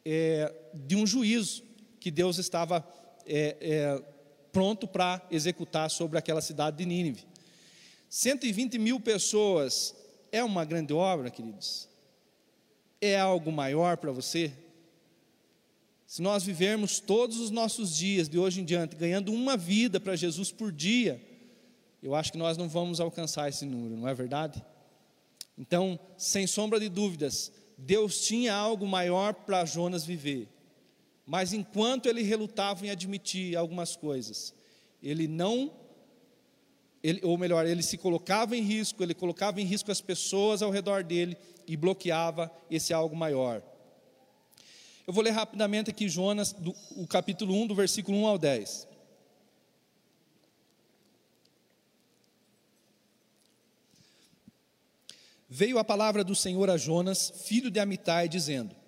é, 0.05 0.53
de 0.73 0.95
um 0.95 1.07
juízo 1.07 1.63
que 1.99 2.11
Deus 2.11 2.37
estava 2.37 2.85
é, 3.29 3.57
é, 3.61 4.03
pronto 4.51 4.87
para 4.87 5.25
executar 5.29 5.89
sobre 5.91 6.17
aquela 6.17 6.41
cidade 6.41 6.77
de 6.77 6.85
Nínive. 6.85 7.23
120 8.09 8.79
mil 8.79 8.99
pessoas 8.99 9.95
é 10.31 10.43
uma 10.43 10.65
grande 10.65 10.93
obra, 10.93 11.29
queridos? 11.29 11.87
É 12.99 13.19
algo 13.19 13.51
maior 13.51 13.97
para 13.97 14.11
você? 14.11 14.51
Se 16.07 16.23
nós 16.23 16.43
vivermos 16.43 16.99
todos 16.99 17.39
os 17.39 17.51
nossos 17.51 17.95
dias, 17.95 18.27
de 18.27 18.39
hoje 18.39 18.61
em 18.61 18.65
diante, 18.65 18.95
ganhando 18.95 19.31
uma 19.31 19.55
vida 19.55 19.99
para 19.99 20.15
Jesus 20.15 20.51
por 20.51 20.71
dia, 20.71 21.23
eu 22.01 22.15
acho 22.15 22.31
que 22.31 22.37
nós 22.37 22.57
não 22.57 22.67
vamos 22.67 22.99
alcançar 22.99 23.47
esse 23.47 23.63
número, 23.63 23.95
não 23.95 24.07
é 24.07 24.13
verdade? 24.15 24.63
Então, 25.55 25.99
sem 26.17 26.47
sombra 26.47 26.79
de 26.79 26.89
dúvidas, 26.89 27.51
Deus 27.77 28.21
tinha 28.21 28.55
algo 28.55 28.87
maior 28.87 29.33
para 29.33 29.65
Jonas 29.65 30.03
viver. 30.03 30.47
Mas 31.29 31.53
enquanto 31.53 32.07
ele 32.07 32.23
relutava 32.23 32.87
em 32.87 32.89
admitir 32.89 33.55
algumas 33.55 33.95
coisas, 33.95 34.51
ele 34.99 35.27
não, 35.27 35.71
ele, 37.03 37.23
ou 37.23 37.37
melhor, 37.37 37.67
ele 37.67 37.83
se 37.83 37.99
colocava 37.99 38.57
em 38.57 38.61
risco, 38.61 39.03
ele 39.03 39.13
colocava 39.13 39.61
em 39.61 39.63
risco 39.63 39.91
as 39.91 40.01
pessoas 40.01 40.63
ao 40.63 40.71
redor 40.71 41.03
dele 41.03 41.37
e 41.67 41.77
bloqueava 41.77 42.51
esse 42.67 42.95
algo 42.95 43.15
maior. 43.15 43.61
Eu 45.05 45.13
vou 45.13 45.23
ler 45.23 45.29
rapidamente 45.29 45.91
aqui 45.91 46.09
Jonas, 46.09 46.51
do, 46.51 46.75
o 46.95 47.05
capítulo 47.05 47.53
1, 47.53 47.67
do 47.67 47.75
versículo 47.75 48.17
1 48.17 48.25
ao 48.25 48.37
10. 48.39 48.87
Veio 55.47 55.77
a 55.77 55.83
palavra 55.83 56.23
do 56.23 56.33
Senhor 56.33 56.71
a 56.71 56.77
Jonas, 56.77 57.31
filho 57.45 57.69
de 57.69 57.79
Amitai, 57.79 58.27
dizendo: 58.27 58.78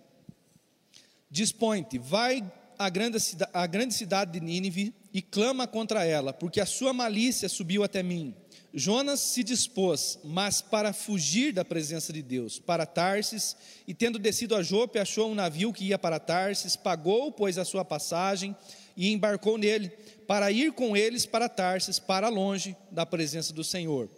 Dispõe-te, 1.31 1.97
vai 1.97 2.43
à 2.77 2.89
grande, 2.89 3.17
à 3.53 3.65
grande 3.65 3.93
cidade 3.93 4.31
de 4.33 4.41
Nínive 4.41 4.93
e 5.13 5.21
clama 5.21 5.65
contra 5.65 6.03
ela, 6.03 6.33
porque 6.33 6.59
a 6.59 6.65
sua 6.65 6.91
malícia 6.91 7.47
subiu 7.47 7.83
até 7.83 8.03
mim. 8.03 8.35
Jonas 8.73 9.19
se 9.19 9.43
dispôs, 9.43 10.19
mas 10.23 10.61
para 10.61 10.93
fugir 10.93 11.53
da 11.53 11.63
presença 11.63 12.11
de 12.11 12.21
Deus, 12.21 12.59
para 12.59 12.85
Tarsis, 12.85 13.55
e 13.87 13.93
tendo 13.93 14.19
descido 14.19 14.55
a 14.55 14.63
Jope, 14.63 14.99
achou 14.99 15.29
um 15.29 15.35
navio 15.35 15.73
que 15.73 15.85
ia 15.85 15.99
para 15.99 16.19
Tarsis, 16.19 16.75
pagou, 16.75 17.31
pois, 17.31 17.57
a 17.57 17.65
sua 17.65 17.83
passagem 17.83 18.55
e 18.95 19.11
embarcou 19.11 19.57
nele, 19.57 19.89
para 20.27 20.51
ir 20.51 20.73
com 20.73 20.95
eles 20.95 21.25
para 21.25 21.49
Tarsis, 21.49 21.99
para 21.99 22.29
longe 22.29 22.75
da 22.89 23.05
presença 23.05 23.53
do 23.53 23.63
Senhor. 23.63 24.09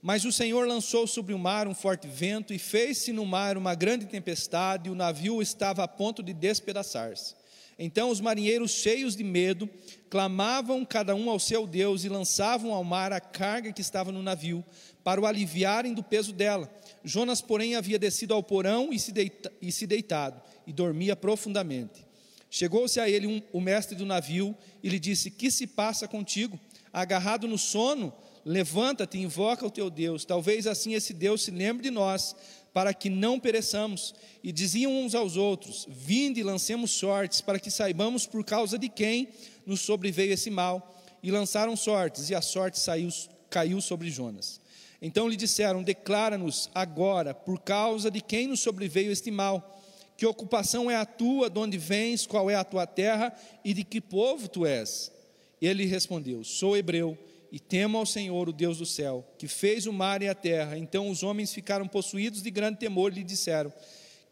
Mas 0.00 0.24
o 0.24 0.30
Senhor 0.30 0.66
lançou 0.66 1.06
sobre 1.06 1.34
o 1.34 1.38
mar 1.38 1.66
um 1.66 1.74
forte 1.74 2.06
vento 2.06 2.54
e 2.54 2.58
fez-se 2.58 3.12
no 3.12 3.26
mar 3.26 3.56
uma 3.56 3.74
grande 3.74 4.06
tempestade, 4.06 4.88
e 4.88 4.92
o 4.92 4.94
navio 4.94 5.42
estava 5.42 5.82
a 5.82 5.88
ponto 5.88 6.22
de 6.22 6.32
despedaçar-se. 6.32 7.34
Então 7.78 8.10
os 8.10 8.20
marinheiros, 8.20 8.72
cheios 8.72 9.14
de 9.14 9.22
medo, 9.22 9.68
clamavam 10.10 10.84
cada 10.84 11.14
um 11.14 11.30
ao 11.30 11.38
seu 11.38 11.66
Deus 11.66 12.04
e 12.04 12.08
lançavam 12.08 12.72
ao 12.72 12.82
mar 12.82 13.12
a 13.12 13.20
carga 13.20 13.72
que 13.72 13.80
estava 13.80 14.10
no 14.10 14.22
navio, 14.22 14.64
para 15.04 15.20
o 15.20 15.26
aliviarem 15.26 15.94
do 15.94 16.02
peso 16.02 16.32
dela. 16.32 16.70
Jonas, 17.04 17.40
porém, 17.40 17.74
havia 17.76 17.98
descido 17.98 18.34
ao 18.34 18.42
porão 18.42 18.92
e 18.92 18.98
se, 18.98 19.12
deita, 19.12 19.52
e 19.62 19.70
se 19.70 19.86
deitado, 19.86 20.40
e 20.66 20.72
dormia 20.72 21.16
profundamente. 21.16 22.04
Chegou-se 22.50 22.98
a 22.98 23.08
ele 23.08 23.26
um, 23.26 23.42
o 23.52 23.60
mestre 23.60 23.96
do 23.96 24.06
navio 24.06 24.56
e 24.82 24.88
lhe 24.88 24.98
disse: 24.98 25.30
Que 25.30 25.50
se 25.50 25.66
passa 25.66 26.08
contigo? 26.08 26.58
Agarrado 26.92 27.46
no 27.46 27.58
sono, 27.58 28.12
Levanta-te, 28.44 29.18
invoca 29.18 29.66
o 29.66 29.70
teu 29.70 29.90
Deus. 29.90 30.24
Talvez 30.24 30.66
assim 30.66 30.94
esse 30.94 31.12
Deus 31.12 31.42
se 31.42 31.50
lembre 31.50 31.82
de 31.84 31.90
nós, 31.90 32.34
para 32.72 32.94
que 32.94 33.10
não 33.10 33.38
pereçamos. 33.40 34.14
E 34.42 34.52
diziam 34.52 34.92
uns 34.92 35.14
aos 35.14 35.36
outros: 35.36 35.86
Vinde 35.88 36.42
lancemos 36.42 36.90
sortes, 36.92 37.40
para 37.40 37.58
que 37.58 37.70
saibamos 37.70 38.26
por 38.26 38.44
causa 38.44 38.78
de 38.78 38.88
quem 38.88 39.28
nos 39.66 39.80
sobreveio 39.80 40.32
esse 40.32 40.50
mal. 40.50 40.96
E 41.22 41.30
lançaram 41.30 41.76
sortes, 41.76 42.30
e 42.30 42.34
a 42.34 42.40
sorte 42.40 42.78
saiu, 42.78 43.08
caiu 43.50 43.80
sobre 43.80 44.10
Jonas. 44.10 44.60
Então 45.00 45.28
lhe 45.28 45.36
disseram: 45.36 45.82
Declara-nos 45.82 46.70
agora, 46.74 47.34
por 47.34 47.60
causa 47.60 48.10
de 48.10 48.20
quem 48.20 48.46
nos 48.46 48.60
sobreveio 48.60 49.12
este 49.12 49.30
mal. 49.30 49.76
Que 50.16 50.26
ocupação 50.26 50.90
é 50.90 50.96
a 50.96 51.06
tua, 51.06 51.48
de 51.48 51.58
onde 51.60 51.78
vens, 51.78 52.26
qual 52.26 52.50
é 52.50 52.56
a 52.56 52.64
tua 52.64 52.86
terra 52.86 53.32
e 53.64 53.72
de 53.72 53.84
que 53.84 54.00
povo 54.00 54.48
tu 54.48 54.66
és? 54.66 55.12
Ele 55.60 55.84
respondeu: 55.84 56.42
Sou 56.42 56.76
hebreu 56.76 57.16
e 57.50 57.58
temo 57.58 57.98
ao 57.98 58.06
Senhor, 58.06 58.48
o 58.48 58.52
Deus 58.52 58.78
do 58.78 58.86
céu, 58.86 59.26
que 59.38 59.48
fez 59.48 59.86
o 59.86 59.92
mar 59.92 60.22
e 60.22 60.28
a 60.28 60.34
terra. 60.34 60.76
Então 60.76 61.08
os 61.08 61.22
homens 61.22 61.52
ficaram 61.52 61.88
possuídos 61.88 62.42
de 62.42 62.50
grande 62.50 62.78
temor 62.78 63.12
e 63.12 63.16
lhe 63.16 63.24
disseram: 63.24 63.72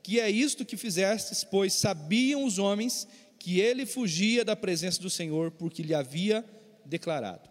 Que 0.02 0.20
é 0.20 0.30
isto 0.30 0.64
que 0.64 0.76
fizestes? 0.76 1.42
Pois 1.42 1.72
sabiam 1.72 2.44
os 2.44 2.58
homens 2.58 3.08
que 3.38 3.60
ele 3.60 3.86
fugia 3.86 4.44
da 4.44 4.54
presença 4.54 5.00
do 5.00 5.08
Senhor, 5.08 5.50
porque 5.52 5.82
lhe 5.82 5.94
havia 5.94 6.44
declarado. 6.84 7.48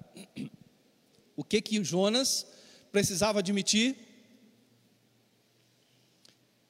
O 1.36 1.44
que 1.44 1.62
que 1.62 1.84
Jonas 1.84 2.46
precisava 2.92 3.40
admitir? 3.40 3.96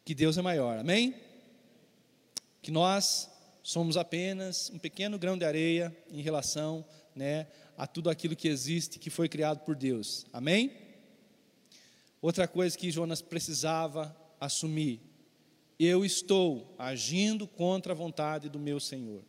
Que 0.03 0.13
Deus 0.13 0.38
é 0.38 0.41
maior, 0.41 0.77
amém? 0.77 1.15
Que 2.62 2.71
nós 2.71 3.29
somos 3.62 3.97
apenas 3.97 4.69
um 4.69 4.79
pequeno 4.79 5.17
grão 5.17 5.38
de 5.38 5.43
areia 5.43 5.95
em 6.12 6.21
relação 6.21 6.86
né, 7.15 7.47
a 7.78 7.86
tudo 7.86 8.10
aquilo 8.10 8.36
que 8.36 8.48
existe, 8.48 9.00
que 9.00 9.10
foi 9.10 9.28
criado 9.28 9.60
por 9.66 9.76
Deus. 9.76 10.26
Amém? 10.32 10.72
Outra 12.22 12.48
coisa 12.48 12.78
que 12.78 12.92
Jonas 12.92 13.22
precisava 13.22 14.16
assumir 14.40 15.02
eu 15.80 16.06
estou 16.06 16.74
agindo 16.78 17.48
contra 17.48 17.92
a 17.92 17.96
vontade 17.96 18.50
do 18.50 18.60
meu 18.60 18.80
Senhor. 18.80 19.24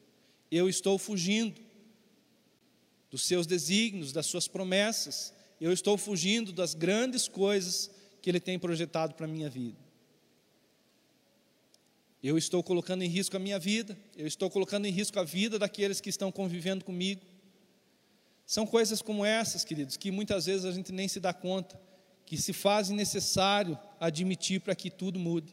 Eu 0.50 0.68
estou 0.68 0.96
fugindo 0.96 1.60
dos 3.10 3.22
seus 3.22 3.46
desígnios, 3.46 4.12
das 4.12 4.26
suas 4.26 4.46
promessas. 4.46 5.34
Eu 5.60 5.72
estou 5.72 5.98
fugindo 5.98 6.52
das 6.52 6.74
grandes 6.74 7.26
coisas 7.26 7.90
que 8.22 8.30
Ele 8.30 8.38
tem 8.38 8.58
projetado 8.58 9.14
para 9.14 9.26
a 9.26 9.28
minha 9.28 9.50
vida. 9.50 9.78
Eu 12.22 12.38
estou 12.38 12.62
colocando 12.62 13.02
em 13.02 13.08
risco 13.08 13.36
a 13.36 13.40
minha 13.40 13.58
vida, 13.58 13.96
eu 14.16 14.26
estou 14.26 14.50
colocando 14.50 14.86
em 14.86 14.90
risco 14.90 15.18
a 15.18 15.24
vida 15.24 15.58
daqueles 15.58 16.00
que 16.00 16.10
estão 16.10 16.32
convivendo 16.32 16.84
comigo. 16.84 17.22
São 18.46 18.64
coisas 18.64 19.02
como 19.02 19.24
essas, 19.24 19.64
queridos, 19.64 19.96
que 19.96 20.12
muitas 20.12 20.46
vezes 20.46 20.64
a 20.64 20.70
gente 20.70 20.92
nem 20.92 21.08
se 21.08 21.18
dá 21.18 21.34
conta, 21.34 21.78
que 22.24 22.36
se 22.36 22.52
fazem 22.52 22.96
necessário 22.96 23.76
admitir 23.98 24.60
para 24.60 24.74
que 24.74 24.88
tudo 24.88 25.18
mude. 25.18 25.52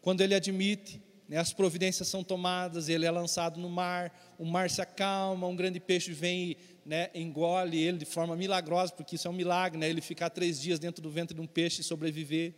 Quando 0.00 0.22
ele 0.22 0.34
admite, 0.34 1.02
né, 1.28 1.36
as 1.36 1.52
providências 1.52 2.08
são 2.08 2.24
tomadas, 2.24 2.88
ele 2.88 3.04
é 3.04 3.10
lançado 3.10 3.60
no 3.60 3.68
mar, 3.68 4.34
o 4.38 4.46
mar 4.46 4.70
se 4.70 4.80
acalma, 4.80 5.46
um 5.46 5.54
grande 5.54 5.78
peixe 5.78 6.12
vem 6.12 6.52
e 6.52 6.58
né, 6.86 7.10
engole 7.14 7.76
ele 7.76 7.98
de 7.98 8.04
forma 8.04 8.34
milagrosa, 8.34 8.92
porque 8.92 9.16
isso 9.16 9.28
é 9.28 9.30
um 9.30 9.34
milagre, 9.34 9.78
né, 9.78 9.88
ele 9.88 10.00
ficar 10.00 10.30
três 10.30 10.58
dias 10.60 10.78
dentro 10.78 11.02
do 11.02 11.10
ventre 11.10 11.34
de 11.34 11.40
um 11.40 11.46
peixe 11.46 11.82
e 11.82 11.84
sobreviver. 11.84 12.54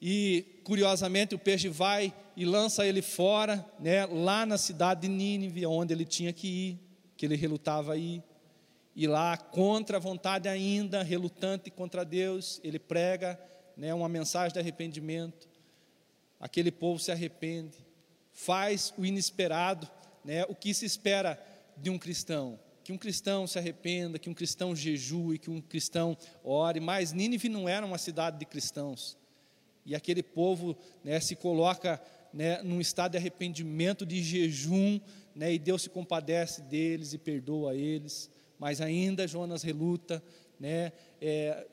E 0.00 0.60
curiosamente 0.64 1.34
o 1.34 1.38
peixe 1.38 1.68
vai 1.68 2.14
e 2.34 2.46
lança 2.46 2.86
ele 2.86 3.02
fora, 3.02 3.62
né, 3.78 4.06
lá 4.06 4.46
na 4.46 4.56
cidade 4.56 5.02
de 5.02 5.08
Nínive, 5.08 5.66
onde 5.66 5.92
ele 5.92 6.06
tinha 6.06 6.32
que 6.32 6.46
ir, 6.46 6.78
que 7.16 7.26
ele 7.26 7.36
relutava 7.36 7.98
ir. 7.98 8.22
E 9.00 9.06
lá, 9.06 9.34
contra 9.34 9.96
a 9.96 9.98
vontade 9.98 10.46
ainda, 10.46 11.02
relutante 11.02 11.70
contra 11.70 12.04
Deus, 12.04 12.60
ele 12.62 12.78
prega 12.78 13.40
né, 13.74 13.94
uma 13.94 14.10
mensagem 14.10 14.52
de 14.52 14.58
arrependimento. 14.58 15.48
Aquele 16.38 16.70
povo 16.70 17.00
se 17.00 17.10
arrepende, 17.10 17.78
faz 18.34 18.92
o 18.98 19.06
inesperado, 19.06 19.88
né, 20.22 20.44
o 20.50 20.54
que 20.54 20.74
se 20.74 20.84
espera 20.84 21.42
de 21.78 21.88
um 21.88 21.98
cristão. 21.98 22.60
Que 22.84 22.92
um 22.92 22.98
cristão 22.98 23.46
se 23.46 23.58
arrependa, 23.58 24.18
que 24.18 24.28
um 24.28 24.34
cristão 24.34 24.76
jejue, 24.76 25.38
que 25.38 25.48
um 25.48 25.62
cristão 25.62 26.14
ore. 26.44 26.78
Mas 26.78 27.14
Nínive 27.14 27.48
não 27.48 27.66
era 27.66 27.86
uma 27.86 27.96
cidade 27.96 28.38
de 28.38 28.44
cristãos 28.44 29.16
e 29.84 29.94
aquele 29.94 30.22
povo 30.22 30.76
né, 31.02 31.18
se 31.20 31.34
coloca 31.34 32.00
né, 32.32 32.62
num 32.62 32.80
estado 32.80 33.12
de 33.12 33.18
arrependimento, 33.18 34.06
de 34.06 34.22
jejum, 34.22 35.00
né, 35.34 35.52
e 35.52 35.58
Deus 35.58 35.82
se 35.82 35.90
compadece 35.90 36.62
deles 36.62 37.12
e 37.12 37.18
perdoa 37.18 37.74
eles, 37.74 38.30
mas 38.60 38.82
ainda 38.82 39.26
Jonas 39.26 39.62
reluta, 39.62 40.22
né, 40.60 40.92
é, 41.18 41.66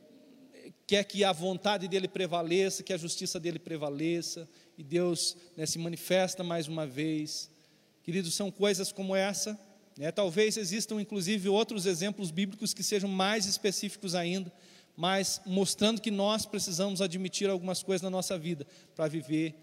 quer 0.88 1.04
que 1.04 1.22
a 1.22 1.34
vontade 1.34 1.86
dele 1.86 2.08
prevaleça, 2.08 2.82
que 2.82 2.94
a 2.94 2.98
justiça 2.98 3.38
dele 3.42 3.60
prevaleça, 3.60 4.48
e 4.78 4.84
Deus 4.84 5.36
né, 5.58 5.66
se 5.66 5.78
manifesta 5.78 6.46
mais 6.46 6.70
uma 6.70 6.88
vez. 6.88 7.52
Queridos, 8.04 8.34
são 8.34 8.50
coisas 8.50 8.90
como 8.90 9.14
essa, 9.14 9.60
né, 9.98 10.14
talvez 10.14 10.56
existam 10.56 11.02
inclusive 11.02 11.50
outros 11.50 11.86
exemplos 11.86 12.32
bíblicos 12.32 12.74
que 12.74 12.82
sejam 12.82 13.10
mais 13.10 13.46
específicos 13.46 14.16
ainda, 14.16 14.52
mas 14.96 15.42
mostrando 15.46 16.00
que 16.00 16.10
nós 16.10 16.46
precisamos 16.46 17.02
admitir 17.02 17.50
algumas 17.50 17.84
coisas 17.84 18.02
na 18.02 18.10
nossa 18.10 18.38
vida 18.38 18.66
para 18.96 19.10
viver 19.10 19.56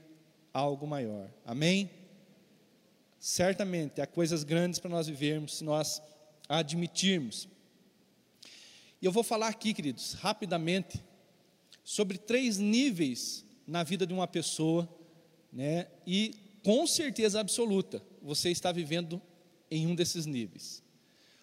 algo 0.52 0.86
maior. 0.86 1.30
Amém? 1.46 1.90
Certamente 3.18 4.02
há 4.02 4.06
coisas 4.06 4.44
grandes 4.44 4.78
para 4.78 4.90
nós 4.90 5.06
vivermos 5.06 5.56
se 5.56 5.64
nós 5.64 6.02
admitirmos. 6.48 7.48
E 9.00 9.06
eu 9.06 9.12
vou 9.12 9.22
falar 9.22 9.48
aqui, 9.48 9.74
queridos, 9.74 10.14
rapidamente, 10.14 11.02
sobre 11.82 12.18
três 12.18 12.58
níveis 12.58 13.44
na 13.66 13.82
vida 13.82 14.06
de 14.06 14.12
uma 14.12 14.26
pessoa, 14.26 14.88
né? 15.52 15.86
E 16.06 16.34
com 16.62 16.86
certeza 16.86 17.40
absoluta, 17.40 18.02
você 18.22 18.50
está 18.50 18.72
vivendo 18.72 19.20
em 19.70 19.86
um 19.86 19.94
desses 19.94 20.26
níveis. 20.26 20.82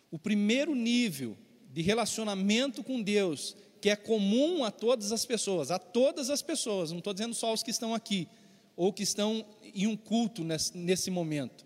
O 0.10 0.18
primeiro 0.18 0.74
nível 0.74 1.38
de 1.72 1.82
relacionamento 1.82 2.84
com 2.84 3.02
Deus 3.02 3.56
que 3.82 3.90
é 3.90 3.96
comum 3.96 4.64
a 4.64 4.70
todas 4.70 5.12
as 5.12 5.26
pessoas, 5.26 5.72
a 5.72 5.80
todas 5.80 6.30
as 6.30 6.44
pessoas, 6.44 6.92
não 6.92 7.00
estou 7.00 7.14
dizendo 7.14 7.34
só 7.34 7.52
os 7.52 7.64
que 7.64 7.72
estão 7.72 7.96
aqui, 7.96 8.28
ou 8.76 8.94
que 8.94 9.02
estão 9.02 9.44
em 9.74 9.88
um 9.88 9.98
culto 9.98 10.44
nesse, 10.44 10.78
nesse 10.78 11.10
momento. 11.10 11.66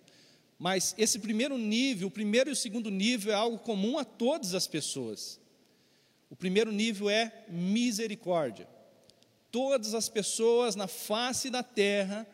Mas 0.58 0.96
esse 0.98 1.20
primeiro 1.20 1.58
nível, 1.58 2.08
o 2.08 2.12
primeiro 2.12 2.50
e 2.50 2.54
o 2.54 2.56
segundo 2.56 2.90
nível 2.90 3.34
é 3.34 3.36
algo 3.36 3.60
comum 3.60 3.98
a 3.98 4.06
todas 4.06 4.54
as 4.54 4.68
pessoas. 4.68 5.40
O 6.30 6.36
primeiro 6.36 6.72
nível 6.72 7.10
é 7.10 7.46
misericórdia. 7.50 8.68
Todas 9.52 9.94
as 9.94 10.10
pessoas 10.10 10.76
na 10.76 10.88
face 10.88 11.50
da 11.50 11.62
terra 11.62 12.28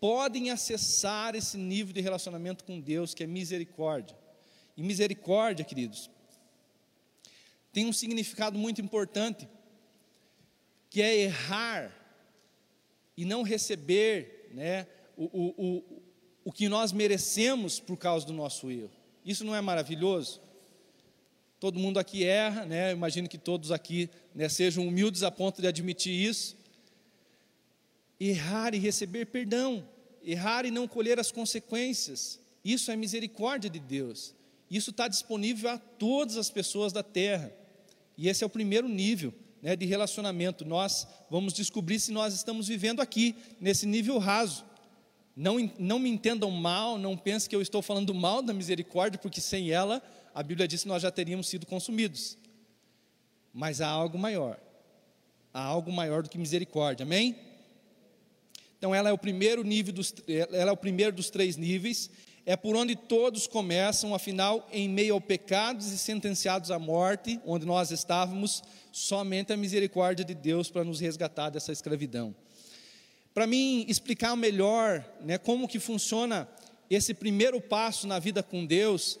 podem 0.00 0.50
acessar 0.50 1.34
esse 1.34 1.56
nível 1.56 1.92
de 1.92 2.00
relacionamento 2.00 2.64
com 2.64 2.80
Deus, 2.80 3.14
que 3.14 3.24
é 3.24 3.26
misericórdia. 3.26 4.16
E 4.76 4.82
misericórdia, 4.82 5.64
queridos, 5.64 6.10
tem 7.72 7.86
um 7.86 7.92
significado 7.92 8.58
muito 8.58 8.80
importante, 8.80 9.48
que 10.88 11.02
é 11.02 11.16
errar 11.16 11.92
e 13.16 13.24
não 13.24 13.42
receber 13.42 14.48
né, 14.52 14.86
o, 15.16 15.24
o, 15.24 15.95
o, 16.46 16.52
que 16.52 16.68
nós 16.68 16.92
merecemos 16.92 17.80
por 17.80 17.96
causa 17.96 18.24
do 18.24 18.32
nosso 18.32 18.70
erro. 18.70 18.92
Isso 19.24 19.44
não 19.44 19.52
é 19.52 19.60
maravilhoso? 19.60 20.40
Todo 21.58 21.76
mundo 21.76 21.98
aqui 21.98 22.22
erra, 22.22 22.64
né? 22.64 22.92
Eu 22.92 22.96
imagino 22.96 23.28
que 23.28 23.36
todos 23.36 23.72
aqui 23.72 24.08
né, 24.32 24.48
sejam 24.48 24.86
humildes 24.86 25.24
a 25.24 25.30
ponto 25.30 25.60
de 25.60 25.66
admitir 25.66 26.12
isso. 26.12 26.56
Errar 28.20 28.74
e 28.74 28.78
receber 28.78 29.26
perdão, 29.26 29.86
errar 30.22 30.64
e 30.64 30.70
não 30.70 30.86
colher 30.86 31.18
as 31.18 31.32
consequências, 31.32 32.38
isso 32.64 32.90
é 32.90 32.96
misericórdia 32.96 33.68
de 33.68 33.78
Deus. 33.78 34.34
Isso 34.70 34.90
está 34.90 35.06
disponível 35.08 35.70
a 35.70 35.78
todas 35.78 36.36
as 36.36 36.50
pessoas 36.50 36.92
da 36.92 37.02
terra. 37.02 37.52
E 38.16 38.28
esse 38.28 38.42
é 38.42 38.46
o 38.46 38.50
primeiro 38.50 38.88
nível 38.88 39.32
né, 39.62 39.76
de 39.76 39.86
relacionamento. 39.86 40.64
Nós 40.64 41.06
vamos 41.30 41.52
descobrir 41.52 42.00
se 42.00 42.12
nós 42.12 42.34
estamos 42.34 42.68
vivendo 42.68 43.00
aqui, 43.00 43.34
nesse 43.60 43.86
nível 43.86 44.18
raso. 44.18 44.64
Não, 45.36 45.70
não 45.78 45.98
me 45.98 46.08
entendam 46.08 46.50
mal, 46.50 46.96
não 46.96 47.14
pensem 47.14 47.50
que 47.50 47.54
eu 47.54 47.60
estou 47.60 47.82
falando 47.82 48.14
mal 48.14 48.40
da 48.40 48.54
misericórdia, 48.54 49.18
porque 49.18 49.38
sem 49.38 49.70
ela, 49.70 50.02
a 50.34 50.42
Bíblia 50.42 50.66
diz 50.66 50.82
que 50.82 50.88
nós 50.88 51.02
já 51.02 51.10
teríamos 51.10 51.46
sido 51.46 51.66
consumidos. 51.66 52.38
Mas 53.52 53.82
há 53.82 53.88
algo 53.88 54.18
maior. 54.18 54.58
Há 55.52 55.62
algo 55.62 55.92
maior 55.92 56.22
do 56.22 56.30
que 56.30 56.38
misericórdia, 56.38 57.04
amém? 57.04 57.36
Então 58.78 58.94
ela 58.94 59.10
é 59.10 59.12
o 59.12 59.18
primeiro 59.18 59.62
nível 59.62 59.92
dos, 59.92 60.14
ela 60.26 60.70
é 60.70 60.72
o 60.72 60.76
primeiro 60.76 61.14
dos 61.14 61.28
três 61.28 61.56
níveis, 61.58 62.10
é 62.46 62.56
por 62.56 62.74
onde 62.74 62.96
todos 62.96 63.46
começam, 63.46 64.14
afinal, 64.14 64.66
em 64.72 64.88
meio 64.88 65.14
ao 65.14 65.20
pecados 65.20 65.90
e 65.92 65.98
sentenciados 65.98 66.70
à 66.70 66.78
morte, 66.78 67.40
onde 67.44 67.66
nós 67.66 67.90
estávamos, 67.90 68.62
somente 68.92 69.52
a 69.52 69.56
misericórdia 69.56 70.24
de 70.24 70.34
Deus 70.34 70.70
para 70.70 70.84
nos 70.84 71.00
resgatar 71.00 71.50
dessa 71.50 71.72
escravidão. 71.72 72.34
Para 73.36 73.46
mim 73.46 73.84
explicar 73.86 74.34
melhor 74.34 75.04
né, 75.20 75.36
como 75.36 75.68
que 75.68 75.78
funciona 75.78 76.48
esse 76.88 77.12
primeiro 77.12 77.60
passo 77.60 78.06
na 78.06 78.18
vida 78.18 78.42
com 78.42 78.64
Deus, 78.64 79.18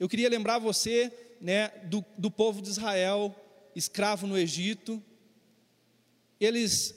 eu 0.00 0.08
queria 0.08 0.28
lembrar 0.28 0.58
você 0.58 1.12
né, 1.40 1.68
do, 1.84 2.04
do 2.18 2.28
povo 2.28 2.60
de 2.60 2.70
Israel, 2.70 3.32
escravo 3.76 4.26
no 4.26 4.36
Egito. 4.36 5.00
Eles 6.40 6.92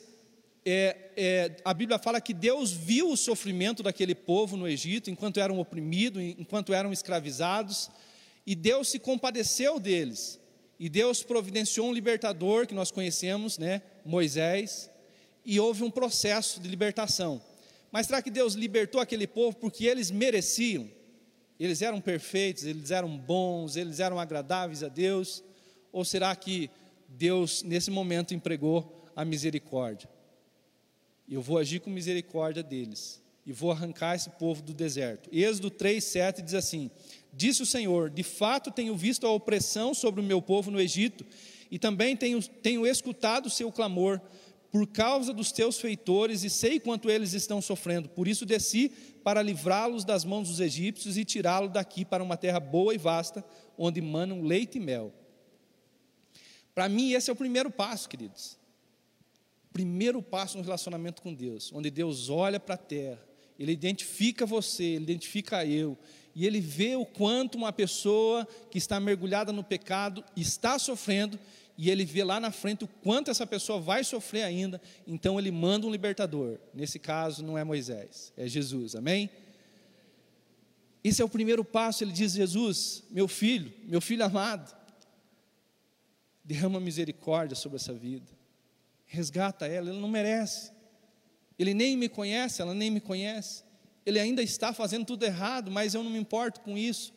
é, 0.66 1.12
é, 1.16 1.56
a 1.64 1.72
Bíblia 1.72 2.00
fala 2.00 2.20
que 2.20 2.34
Deus 2.34 2.72
viu 2.72 3.12
o 3.12 3.16
sofrimento 3.16 3.84
daquele 3.84 4.16
povo 4.16 4.58
no 4.58 4.68
Egito, 4.68 5.12
enquanto 5.12 5.40
eram 5.40 5.60
oprimidos, 5.60 6.20
enquanto 6.20 6.74
eram 6.74 6.92
escravizados, 6.92 7.92
e 8.44 8.56
Deus 8.56 8.90
se 8.90 8.98
compadeceu 8.98 9.80
deles. 9.80 10.40
E 10.80 10.90
Deus 10.90 11.22
providenciou 11.22 11.90
um 11.90 11.94
libertador 11.94 12.66
que 12.66 12.74
nós 12.74 12.90
conhecemos, 12.90 13.60
né, 13.60 13.84
Moisés, 14.04 14.90
e 15.46 15.60
houve 15.60 15.84
um 15.84 15.92
processo 15.92 16.60
de 16.60 16.68
libertação. 16.68 17.42
Mas 17.92 18.08
será 18.08 18.22
que 18.22 18.32
Deus 18.32 18.54
libertou 18.54 19.00
aquele 19.00 19.28
povo 19.28 19.56
porque 19.58 19.86
eles 19.86 20.12
mereciam? 20.12 20.90
Eles 21.60 21.82
eram 21.82 22.02
perfeitos, 22.02 22.66
eles 22.66 22.92
eram 22.92 23.18
bons, 23.18 23.76
eles 23.76 24.00
eram 24.00 24.20
agradáveis 24.20 24.84
a 24.84 24.90
Deus? 24.90 25.44
Ou 25.92 26.04
será 26.04 26.36
que 26.36 26.70
Deus, 27.08 27.64
nesse 27.64 27.90
momento, 27.90 28.34
empregou 28.34 29.06
a 29.16 29.24
misericórdia? 29.24 30.10
eu 31.30 31.42
vou 31.42 31.58
agir 31.58 31.80
com 31.80 31.90
misericórdia 31.90 32.62
deles, 32.62 33.22
e 33.46 33.52
vou 33.52 33.72
arrancar 33.72 34.16
esse 34.16 34.30
povo 34.32 34.62
do 34.62 34.74
deserto. 34.74 35.30
Êxodo 35.32 35.70
3, 35.70 36.04
7 36.04 36.42
diz 36.42 36.54
assim: 36.54 36.90
Disse 37.34 37.62
o 37.62 37.66
Senhor: 37.66 38.10
De 38.10 38.24
fato 38.24 38.72
tenho 38.72 38.96
visto 38.96 39.26
a 39.26 39.32
opressão 39.32 39.94
sobre 39.94 40.22
o 40.22 40.24
meu 40.24 40.42
povo 40.42 40.72
no 40.72 40.80
Egito, 40.80 41.26
e 41.70 41.80
também 41.80 42.16
tenho, 42.16 42.42
tenho 42.42 42.86
escutado 42.86 43.48
o 43.48 43.50
seu 43.50 43.72
clamor 43.72 44.22
por 44.76 44.88
causa 44.88 45.32
dos 45.32 45.54
teus 45.54 45.80
feitores, 45.80 46.44
e 46.44 46.50
sei 46.50 46.82
quanto 46.82 47.10
eles 47.10 47.32
estão 47.32 47.62
sofrendo. 47.62 48.10
Por 48.10 48.28
isso 48.28 48.46
desci 48.46 48.90
para 49.24 49.42
livrá-los 49.42 50.04
das 50.04 50.26
mãos 50.26 50.50
dos 50.50 50.60
egípcios 50.60 51.16
e 51.16 51.24
tirá-los 51.24 51.72
daqui 51.72 52.04
para 52.04 52.22
uma 52.22 52.36
terra 52.36 52.60
boa 52.60 52.94
e 52.94 52.98
vasta, 52.98 53.42
onde 53.78 54.02
manam 54.02 54.42
leite 54.42 54.78
e 54.78 54.82
mel. 54.82 55.14
Para 56.74 56.90
mim, 56.90 57.14
esse 57.14 57.30
é 57.30 57.34
o 57.34 57.38
primeiro 57.38 57.72
passo, 57.72 58.10
queridos 58.10 58.58
primeiro 59.72 60.22
passo 60.22 60.58
no 60.58 60.64
relacionamento 60.64 61.22
com 61.22 61.34
Deus, 61.34 61.70
onde 61.74 61.92
Deus 61.92 62.30
olha 62.30 62.62
para 62.62 62.76
a 62.76 62.78
terra, 62.78 63.20
Ele 63.60 63.74
identifica 63.74 64.46
você, 64.46 64.84
Ele 64.84 65.04
identifica 65.04 65.66
eu, 65.66 65.98
e 66.34 66.46
Ele 66.46 66.62
vê 66.62 66.96
o 66.96 67.06
quanto 67.06 67.58
uma 67.58 67.74
pessoa 67.74 68.48
que 68.72 68.78
está 68.78 69.02
mergulhada 69.02 69.52
no 69.52 69.66
pecado 69.66 70.24
está 70.34 70.80
sofrendo, 70.80 71.38
e 71.78 71.90
Ele 71.90 72.06
vê 72.06 72.24
lá 72.24 72.40
na 72.40 72.52
frente 72.52 72.84
o 72.84 72.88
quanto 72.88 73.30
essa 73.30 73.46
pessoa 73.46 73.80
vai 73.80 74.04
sofrer 74.04 74.44
ainda, 74.44 74.82
então 75.06 75.38
Ele 75.40 75.52
manda 75.52 75.86
um 75.86 75.92
libertador. 75.92 76.58
Nesse 76.74 77.00
caso, 77.00 77.44
não 77.44 77.58
é 77.58 77.64
Moisés, 77.64 78.32
é 78.38 78.48
Jesus, 78.48 78.96
amém? 78.96 79.30
Esse 81.04 81.22
é 81.22 81.26
o 81.26 81.30
primeiro 81.30 81.64
passo, 81.64 82.04
ele 82.04 82.12
diz: 82.12 82.32
Jesus, 82.32 83.04
meu 83.12 83.28
filho, 83.28 83.72
meu 83.84 84.02
filho 84.02 84.26
amado, 84.26 84.76
derrama 86.44 86.80
misericórdia 86.80 87.56
sobre 87.56 87.76
essa 87.76 87.94
vida, 87.94 88.32
resgata 89.06 89.68
ela, 89.68 89.92
ele 89.92 90.00
não 90.00 90.08
merece, 90.08 90.72
ele 91.60 91.76
nem 91.76 91.96
me 91.96 92.10
conhece, 92.10 92.60
ela 92.60 92.74
nem 92.74 92.90
me 92.90 93.00
conhece, 93.00 93.64
ele 94.04 94.20
ainda 94.20 94.42
está 94.42 94.74
fazendo 94.74 95.06
tudo 95.06 95.24
errado, 95.24 95.70
mas 95.70 95.94
eu 95.94 96.04
não 96.04 96.10
me 96.10 96.18
importo 96.18 96.62
com 96.62 96.76
isso, 96.76 97.14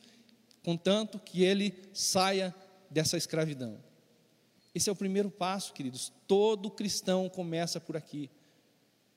contanto 0.62 1.18
que 1.18 1.42
ele 1.42 1.74
saia 1.94 2.54
dessa 2.90 3.16
escravidão. 3.16 3.78
Esse 4.78 4.88
é 4.88 4.92
o 4.92 4.96
primeiro 4.96 5.28
passo, 5.28 5.72
queridos. 5.72 6.12
Todo 6.28 6.70
cristão 6.70 7.28
começa 7.28 7.80
por 7.80 7.96
aqui. 7.96 8.30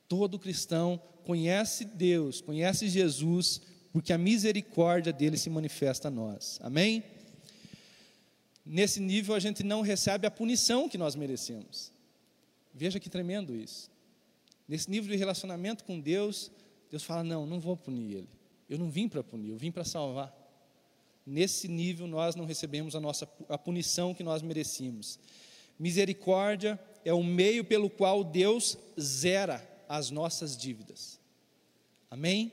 Todo 0.07 0.39
cristão 0.39 0.99
conhece 1.23 1.85
Deus, 1.85 2.41
conhece 2.41 2.89
Jesus 2.89 3.61
porque 3.93 4.11
a 4.11 4.17
misericórdia 4.17 5.13
dele 5.13 5.37
se 5.37 5.51
manifesta 5.51 6.07
a 6.07 6.11
nós. 6.11 6.57
Amém? 6.63 7.03
Nesse 8.65 8.99
nível 8.99 9.35
a 9.35 9.39
gente 9.39 9.61
não 9.61 9.81
recebe 9.81 10.25
a 10.25 10.31
punição 10.31 10.89
que 10.89 10.97
nós 10.97 11.15
merecemos. 11.15 11.91
Veja 12.73 12.99
que 12.99 13.07
tremendo 13.07 13.55
isso. 13.55 13.91
Nesse 14.67 14.89
nível 14.89 15.11
de 15.11 15.15
relacionamento 15.15 15.83
com 15.83 15.99
Deus, 15.99 16.49
Deus 16.89 17.03
fala: 17.03 17.23
Não, 17.23 17.45
não 17.45 17.59
vou 17.59 17.77
punir 17.77 18.15
ele. 18.15 18.29
Eu 18.67 18.79
não 18.79 18.89
vim 18.89 19.07
para 19.07 19.23
punir, 19.23 19.51
eu 19.51 19.57
vim 19.57 19.71
para 19.71 19.83
salvar. 19.83 20.35
Nesse 21.23 21.67
nível 21.67 22.07
nós 22.07 22.35
não 22.35 22.45
recebemos 22.45 22.95
a 22.95 22.99
nossa 22.99 23.31
a 23.47 23.59
punição 23.59 24.11
que 24.11 24.23
nós 24.23 24.41
merecíamos. 24.41 25.19
Misericórdia 25.81 26.79
é 27.03 27.11
o 27.11 27.23
meio 27.23 27.65
pelo 27.65 27.89
qual 27.89 28.23
Deus 28.23 28.77
zera 28.99 29.67
as 29.89 30.11
nossas 30.11 30.55
dívidas. 30.55 31.19
Amém? 32.07 32.51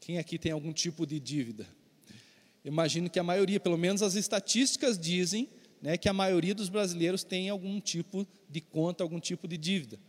Quem 0.00 0.16
aqui 0.16 0.38
tem 0.38 0.50
algum 0.50 0.72
tipo 0.72 1.06
de 1.06 1.20
dívida? 1.20 1.68
Imagino 2.64 3.10
que 3.10 3.18
a 3.18 3.22
maioria, 3.22 3.60
pelo 3.60 3.76
menos 3.76 4.00
as 4.00 4.14
estatísticas 4.14 4.98
dizem, 4.98 5.46
né, 5.82 5.98
que 5.98 6.08
a 6.08 6.12
maioria 6.14 6.54
dos 6.54 6.70
brasileiros 6.70 7.22
tem 7.22 7.50
algum 7.50 7.78
tipo 7.82 8.26
de 8.48 8.62
conta, 8.62 9.04
algum 9.04 9.20
tipo 9.20 9.46
de 9.46 9.58
dívida. 9.58 10.00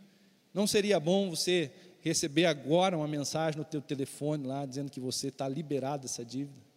Não 0.54 0.66
seria 0.66 0.98
bom 0.98 1.28
você 1.28 1.70
receber 2.00 2.46
agora 2.46 2.96
uma 2.96 3.06
mensagem 3.06 3.58
no 3.58 3.66
teu 3.66 3.82
telefone 3.82 4.46
lá 4.46 4.64
dizendo 4.64 4.90
que 4.90 4.98
você 4.98 5.28
está 5.28 5.46
liberado 5.46 6.04
dessa 6.04 6.24
dívida? 6.24 6.69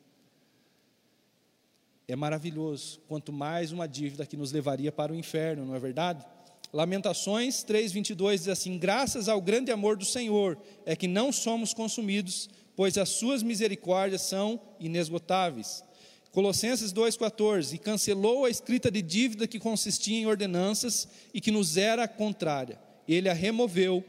É 2.07 2.15
maravilhoso. 2.15 2.99
Quanto 3.07 3.31
mais 3.31 3.71
uma 3.71 3.87
dívida 3.87 4.25
que 4.25 4.37
nos 4.37 4.51
levaria 4.51 4.91
para 4.91 5.13
o 5.13 5.15
inferno, 5.15 5.65
não 5.65 5.75
é 5.75 5.79
verdade? 5.79 6.25
Lamentações 6.71 7.63
3:22 7.63 8.39
diz 8.39 8.47
assim: 8.49 8.77
Graças 8.77 9.29
ao 9.29 9.41
grande 9.41 9.71
amor 9.71 9.95
do 9.95 10.05
Senhor 10.05 10.57
é 10.85 10.95
que 10.95 11.07
não 11.07 11.31
somos 11.31 11.73
consumidos 11.73 12.49
pois 12.75 12.97
as 12.97 13.09
suas 13.09 13.43
misericórdias 13.43 14.21
são 14.21 14.59
inesgotáveis. 14.79 15.83
Colossenses 16.31 16.91
2,14: 16.91 17.73
E 17.73 17.77
cancelou 17.77 18.45
a 18.45 18.49
escrita 18.49 18.89
de 18.89 19.01
dívida 19.01 19.47
que 19.47 19.59
consistia 19.59 20.17
em 20.17 20.25
ordenanças 20.25 21.07
e 21.33 21.39
que 21.39 21.51
nos 21.51 21.77
era 21.77 22.07
contrária. 22.07 22.79
Ele 23.07 23.29
a 23.29 23.33
removeu, 23.33 24.03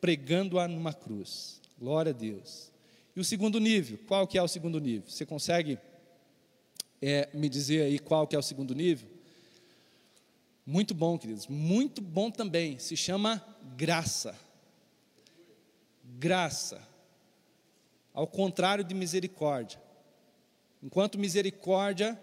pregando-a 0.00 0.66
numa 0.66 0.92
cruz. 0.92 1.60
Glória 1.78 2.10
a 2.10 2.14
Deus. 2.14 2.72
E 3.14 3.20
o 3.20 3.24
segundo 3.24 3.60
nível, 3.60 3.98
qual 4.08 4.26
que 4.26 4.38
é 4.38 4.42
o 4.42 4.48
segundo 4.48 4.80
nível? 4.80 5.08
Você 5.08 5.26
consegue 5.26 5.78
é, 7.02 7.28
me 7.34 7.48
dizer 7.48 7.82
aí 7.82 7.98
qual 7.98 8.26
que 8.26 8.36
é 8.36 8.38
o 8.38 8.42
segundo 8.42 8.74
nível? 8.74 9.10
Muito 10.64 10.94
bom, 10.94 11.18
queridos, 11.18 11.48
muito 11.48 12.00
bom 12.00 12.30
também. 12.30 12.78
Se 12.78 12.96
chama 12.96 13.44
graça. 13.76 14.34
Graça 16.04 16.92
ao 18.14 18.26
contrário 18.26 18.84
de 18.84 18.94
misericórdia. 18.94 19.80
Enquanto 20.82 21.18
misericórdia 21.18 22.20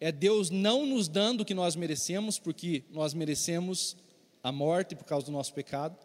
é 0.00 0.10
Deus 0.10 0.50
não 0.50 0.84
nos 0.84 1.08
dando 1.08 1.40
o 1.40 1.44
que 1.44 1.54
nós 1.54 1.76
merecemos, 1.76 2.38
porque 2.38 2.84
nós 2.90 3.14
merecemos 3.14 3.96
a 4.42 4.50
morte 4.50 4.94
por 4.94 5.04
causa 5.04 5.26
do 5.26 5.32
nosso 5.32 5.54
pecado. 5.54 5.96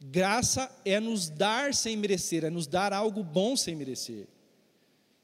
Graça 0.00 0.70
é 0.84 0.98
nos 0.98 1.28
dar 1.28 1.74
sem 1.74 1.96
merecer, 1.96 2.44
é 2.44 2.50
nos 2.50 2.66
dar 2.66 2.92
algo 2.92 3.22
bom 3.22 3.56
sem 3.56 3.74
merecer. 3.74 4.26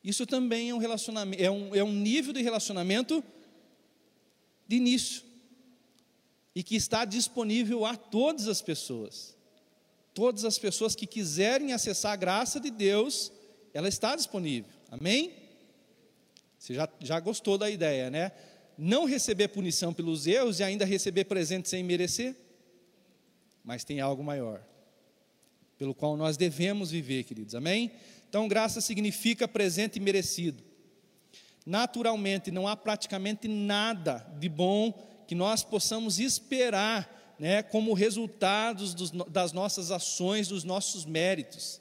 Isso 0.06 0.24
também 0.24 0.70
é 0.70 0.74
um 0.74 0.78
relacionamento, 0.78 1.42
é 1.42 1.50
um, 1.50 1.74
é 1.74 1.84
um 1.84 1.92
nível 1.92 2.32
de 2.32 2.40
relacionamento 2.40 3.22
de 4.66 4.76
início 4.76 5.22
e 6.54 6.62
que 6.62 6.76
está 6.76 7.04
disponível 7.04 7.84
a 7.84 7.94
todas 7.94 8.48
as 8.48 8.62
pessoas 8.62 9.36
todas 10.16 10.46
as 10.46 10.58
pessoas 10.58 10.96
que 10.96 11.06
quiserem 11.06 11.74
acessar 11.74 12.14
a 12.14 12.16
graça 12.16 12.58
de 12.58 12.70
Deus, 12.70 13.30
ela 13.74 13.86
está 13.86 14.16
disponível. 14.16 14.72
Amém? 14.90 15.30
Você 16.58 16.72
já, 16.72 16.88
já 17.00 17.20
gostou 17.20 17.58
da 17.58 17.68
ideia, 17.68 18.08
né? 18.08 18.32
Não 18.78 19.04
receber 19.04 19.48
punição 19.48 19.92
pelos 19.92 20.26
erros 20.26 20.58
e 20.58 20.62
ainda 20.62 20.86
receber 20.86 21.26
presente 21.26 21.68
sem 21.68 21.84
merecer. 21.84 22.34
Mas 23.62 23.84
tem 23.84 24.00
algo 24.00 24.24
maior, 24.24 24.64
pelo 25.76 25.94
qual 25.94 26.16
nós 26.16 26.38
devemos 26.38 26.90
viver, 26.90 27.24
queridos. 27.24 27.54
Amém? 27.54 27.92
Então, 28.28 28.48
graça 28.48 28.80
significa 28.80 29.46
presente 29.46 29.96
e 29.96 30.00
merecido. 30.00 30.62
Naturalmente, 31.64 32.50
não 32.50 32.68
há 32.68 32.76
praticamente 32.76 33.48
nada 33.48 34.18
de 34.38 34.48
bom 34.48 34.92
que 35.26 35.34
nós 35.34 35.64
possamos 35.64 36.20
esperar 36.20 37.34
né, 37.38 37.62
como 37.62 37.92
resultados 37.92 38.94
dos, 38.94 39.10
das 39.10 39.52
nossas 39.52 39.90
ações, 39.90 40.48
dos 40.48 40.64
nossos 40.64 41.04
méritos. 41.04 41.80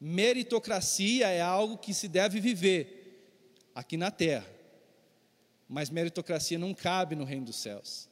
Meritocracia 0.00 1.28
é 1.28 1.40
algo 1.40 1.78
que 1.78 1.94
se 1.94 2.08
deve 2.08 2.40
viver 2.40 3.00
aqui 3.74 3.96
na 3.96 4.10
terra, 4.10 4.46
mas 5.68 5.90
meritocracia 5.90 6.58
não 6.58 6.74
cabe 6.74 7.14
no 7.14 7.24
reino 7.24 7.46
dos 7.46 7.56
céus. 7.56 8.08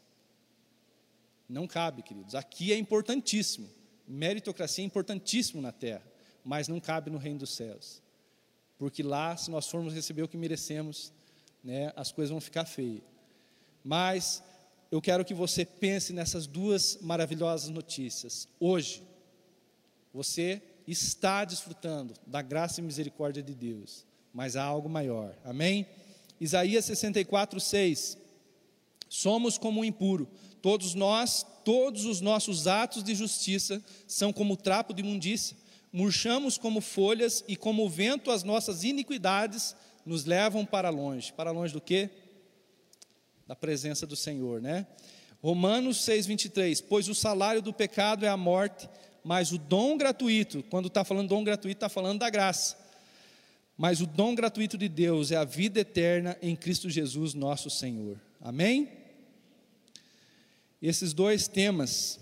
Não 1.49 1.67
cabe, 1.67 2.03
queridos. 2.03 2.35
Aqui 2.35 2.73
é 2.73 2.77
importantíssimo. 2.77 3.69
Meritocracia 4.07 4.85
é 4.85 4.87
importantíssimo 4.87 5.61
na 5.61 5.73
terra, 5.73 6.03
mas 6.49 6.67
não 6.67 6.81
cabe 6.81 7.11
no 7.11 7.19
reino 7.19 7.41
dos 7.41 7.51
céus. 7.51 8.01
Porque 8.79 9.03
lá, 9.03 9.37
se 9.37 9.51
nós 9.51 9.69
formos 9.69 9.93
receber 9.93 10.23
o 10.23 10.29
que 10.29 10.39
merecemos, 10.39 11.13
né, 11.63 11.93
as 11.95 12.11
coisas 12.11 12.31
vão 12.31 12.41
ficar 12.41 12.65
feias. 12.65 13.03
Mas 13.85 14.43
eu 14.91 14.99
quero 15.03 15.27
que 15.27 15.35
você 15.35 15.67
pense 15.67 16.11
nessas 16.11 16.47
duas 16.47 16.97
maravilhosas 17.03 17.69
notícias. 17.69 18.49
Hoje, 18.59 19.03
você 20.11 20.63
está 20.87 21.45
desfrutando 21.45 22.15
da 22.27 22.41
graça 22.41 22.81
e 22.81 22.83
misericórdia 22.83 23.43
de 23.43 23.55
Deus, 23.55 24.07
mas 24.33 24.57
há 24.57 24.65
algo 24.65 24.89
maior. 24.89 25.37
Amém? 25.45 25.87
Isaías 26.41 26.87
64, 26.87 27.61
6. 27.61 28.17
Somos 29.07 29.59
como 29.59 29.83
o 29.83 29.85
impuro, 29.85 30.27
todos 30.63 30.95
nós, 30.95 31.45
todos 31.63 32.07
os 32.07 32.23
nossos 32.23 32.67
atos 32.67 33.05
de 33.05 33.15
justiça 33.15 33.85
são 34.07 34.33
como 34.33 34.57
trapo 34.57 34.95
de 34.95 35.03
imundícia. 35.03 35.68
Murchamos 35.92 36.59
como 36.59 36.81
folhas 36.81 37.44
e 37.48 37.57
como 37.57 37.85
o 37.85 37.88
vento 37.88 38.31
as 38.31 38.42
nossas 38.42 38.85
iniquidades 38.85 39.74
nos 40.05 40.24
levam 40.24 40.64
para 40.64 40.90
longe. 40.90 41.33
Para 41.33 41.51
longe 41.51 41.72
do 41.72 41.81
quê? 41.81 42.11
da 43.48 43.57
presença 43.57 44.07
do 44.07 44.14
Senhor, 44.14 44.61
né? 44.61 44.87
Romanos 45.42 45.96
6:23, 46.05 46.83
pois 46.83 47.09
o 47.09 47.14
salário 47.14 47.62
do 47.62 47.72
pecado 47.72 48.27
é 48.27 48.29
a 48.29 48.37
morte, 48.37 48.87
mas 49.24 49.53
o 49.53 49.59
dom 49.59 49.96
gratuito, 49.96 50.62
quando 50.64 50.88
está 50.88 51.03
falando 51.03 51.31
dom 51.31 51.42
gratuito, 51.42 51.79
está 51.79 51.88
falando 51.88 52.18
da 52.18 52.29
graça. 52.29 52.77
Mas 53.77 54.01
o 54.01 54.07
dom 54.07 54.35
gratuito 54.35 54.77
de 54.77 54.88
Deus 54.88 55.31
é 55.31 55.37
a 55.37 55.44
vida 55.44 55.81
eterna 55.81 56.37
em 56.42 56.55
Cristo 56.55 56.90
Jesus, 56.90 57.33
nosso 57.33 57.70
Senhor. 57.70 58.20
Amém? 58.40 58.90
Esses 60.83 61.14
dois 61.14 61.48
temas, 61.48 62.20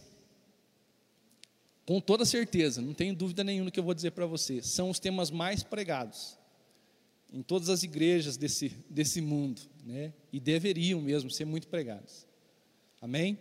com 1.87 2.01
toda 2.01 2.25
certeza, 2.25 2.83
não 2.83 2.93
tenho 2.93 3.15
dúvida 3.15 3.45
nenhuma 3.45 3.71
que 3.71 3.79
eu 3.79 3.85
vou 3.85 3.95
dizer 3.95 4.11
para 4.11 4.27
você, 4.27 4.61
são 4.61 4.91
os 4.91 4.99
temas 4.99 5.31
mais 5.31 5.63
pregados 5.63 6.37
em 7.33 7.43
todas 7.43 7.69
as 7.69 7.83
igrejas 7.83 8.37
desse, 8.37 8.71
desse 8.89 9.21
mundo, 9.21 9.61
né? 9.85 10.13
e 10.33 10.41
deveriam 10.41 11.01
mesmo 11.01 11.31
ser 11.31 11.45
muito 11.45 11.69
pregados. 11.69 12.27
Amém? 13.01 13.39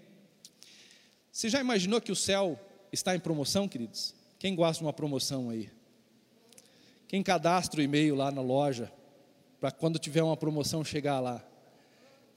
Você 1.32 1.50
já 1.50 1.60
imaginou 1.60 2.00
que 2.00 2.12
o 2.12 2.16
céu 2.16 2.60
está 2.92 3.16
em 3.16 3.20
promoção, 3.20 3.68
queridos? 3.68 4.14
Quem 4.38 4.56
gosta 4.56 4.80
de 4.80 4.86
uma 4.86 4.94
promoção 4.94 5.50
aí? 5.50 5.70
Quem 7.08 7.24
cadastra 7.24 7.80
o 7.80 7.84
e-mail 7.84 8.16
lá 8.16 8.32
na 8.32 8.42
loja, 8.42 8.92
para 9.60 9.72
quando 9.72 10.00
tiver 10.00 10.24
uma 10.24 10.38
promoção 10.38 10.84
chegar 10.84 11.20
lá? 11.20 11.44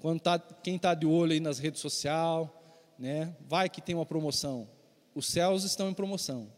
Quando 0.01 0.21
tá, 0.21 0.39
quem 0.39 0.77
está 0.77 0.95
de 0.95 1.07
olho 1.07 1.33
aí 1.33 1.41
nas 1.41 1.59
redes 1.59 1.81
sociais, 1.81 2.49
né? 2.99 3.35
vai 3.47 3.69
que 3.69 3.81
tem 3.81 3.95
uma 3.95 4.07
promoção. 4.07 4.69
Os 5.15 5.27
céus 5.27 5.65
estão 5.65 5.89
em 5.89 5.95
promoção. 5.95 6.51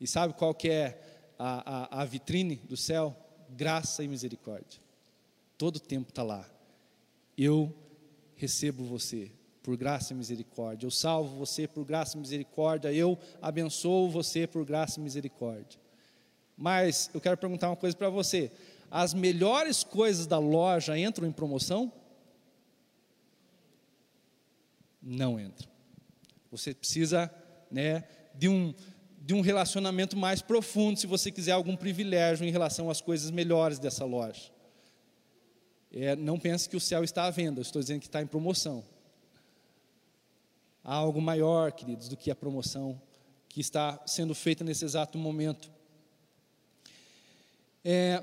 E 0.00 0.06
sabe 0.06 0.34
qual 0.34 0.54
que 0.54 0.68
é 0.68 1.00
a, 1.38 1.98
a, 1.98 2.02
a 2.02 2.04
vitrine 2.04 2.56
do 2.56 2.76
céu? 2.76 3.16
Graça 3.50 4.02
e 4.02 4.08
misericórdia. 4.08 4.80
Todo 5.56 5.78
tempo 5.78 6.08
está 6.08 6.22
lá. 6.22 6.48
Eu 7.36 7.72
recebo 8.34 8.84
você 8.84 9.30
por 9.62 9.76
graça 9.76 10.12
e 10.12 10.16
misericórdia. 10.16 10.86
Eu 10.86 10.90
salvo 10.90 11.36
você 11.36 11.68
por 11.68 11.84
graça 11.84 12.16
e 12.16 12.20
misericórdia. 12.20 12.92
Eu 12.92 13.16
abençoo 13.40 14.10
você 14.10 14.46
por 14.46 14.64
graça 14.64 14.98
e 14.98 15.02
misericórdia. 15.02 15.80
Mas 16.56 17.10
eu 17.14 17.20
quero 17.20 17.36
perguntar 17.36 17.68
uma 17.68 17.76
coisa 17.76 17.96
para 17.96 18.10
você: 18.10 18.50
as 18.90 19.14
melhores 19.14 19.84
coisas 19.84 20.26
da 20.26 20.38
loja 20.38 20.98
entram 20.98 21.26
em 21.26 21.32
promoção? 21.32 21.92
Não 25.00 25.38
entram. 25.40 25.71
Você 26.52 26.74
precisa 26.74 27.32
né, 27.70 28.04
de, 28.34 28.46
um, 28.46 28.74
de 29.18 29.32
um 29.32 29.40
relacionamento 29.40 30.18
mais 30.18 30.42
profundo 30.42 30.98
se 30.98 31.06
você 31.06 31.32
quiser 31.32 31.52
algum 31.52 31.74
privilégio 31.74 32.46
em 32.46 32.50
relação 32.50 32.90
às 32.90 33.00
coisas 33.00 33.30
melhores 33.30 33.78
dessa 33.78 34.04
loja. 34.04 34.52
É, 35.90 36.14
não 36.14 36.38
pense 36.38 36.68
que 36.68 36.76
o 36.76 36.80
céu 36.80 37.02
está 37.02 37.24
à 37.24 37.30
venda, 37.30 37.58
eu 37.58 37.62
estou 37.62 37.80
dizendo 37.80 38.00
que 38.00 38.06
está 38.06 38.20
em 38.20 38.26
promoção. 38.26 38.84
Há 40.84 40.94
algo 40.94 41.22
maior, 41.22 41.72
queridos, 41.72 42.06
do 42.06 42.18
que 42.18 42.30
a 42.30 42.34
promoção 42.34 43.00
que 43.48 43.62
está 43.62 43.98
sendo 44.06 44.34
feita 44.34 44.62
nesse 44.62 44.84
exato 44.84 45.16
momento. 45.16 45.70
É, 47.82 48.22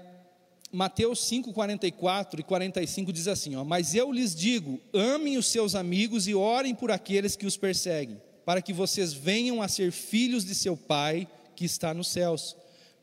Mateus 0.72 1.28
5, 1.28 1.52
44 1.52 2.42
e 2.42 2.44
45 2.44 3.12
diz 3.12 3.28
assim: 3.28 3.56
ó, 3.56 3.64
Mas 3.64 3.96
eu 3.96 4.12
lhes 4.12 4.36
digo: 4.36 4.80
amem 4.94 5.38
os 5.38 5.48
seus 5.48 5.74
amigos 5.74 6.28
e 6.28 6.36
orem 6.36 6.76
por 6.76 6.92
aqueles 6.92 7.36
que 7.36 7.46
os 7.46 7.58
perseguem, 7.58 8.22
para 8.46 8.62
que 8.62 8.72
vocês 8.72 9.12
venham 9.12 9.62
a 9.62 9.68
ser 9.68 9.92
filhos 9.92 10.46
de 10.46 10.54
seu 10.54 10.78
Pai 10.78 11.28
que 11.56 11.66
está 11.66 11.94
nos 11.94 12.10
céus. 12.10 12.56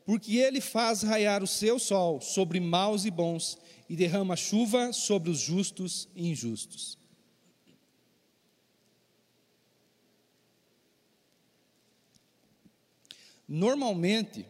Porque 0.05 0.37
ele 0.37 0.61
faz 0.61 1.01
raiar 1.01 1.43
o 1.43 1.47
seu 1.47 1.77
sol 1.77 2.21
sobre 2.21 2.61
maus 2.61 3.03
e 3.03 3.11
bons, 3.11 3.57
e 3.89 3.95
derrama 3.95 4.37
chuva 4.37 4.93
sobre 4.93 5.29
os 5.29 5.39
justos 5.39 6.07
e 6.15 6.29
injustos. 6.29 6.97
Normalmente, 13.45 14.45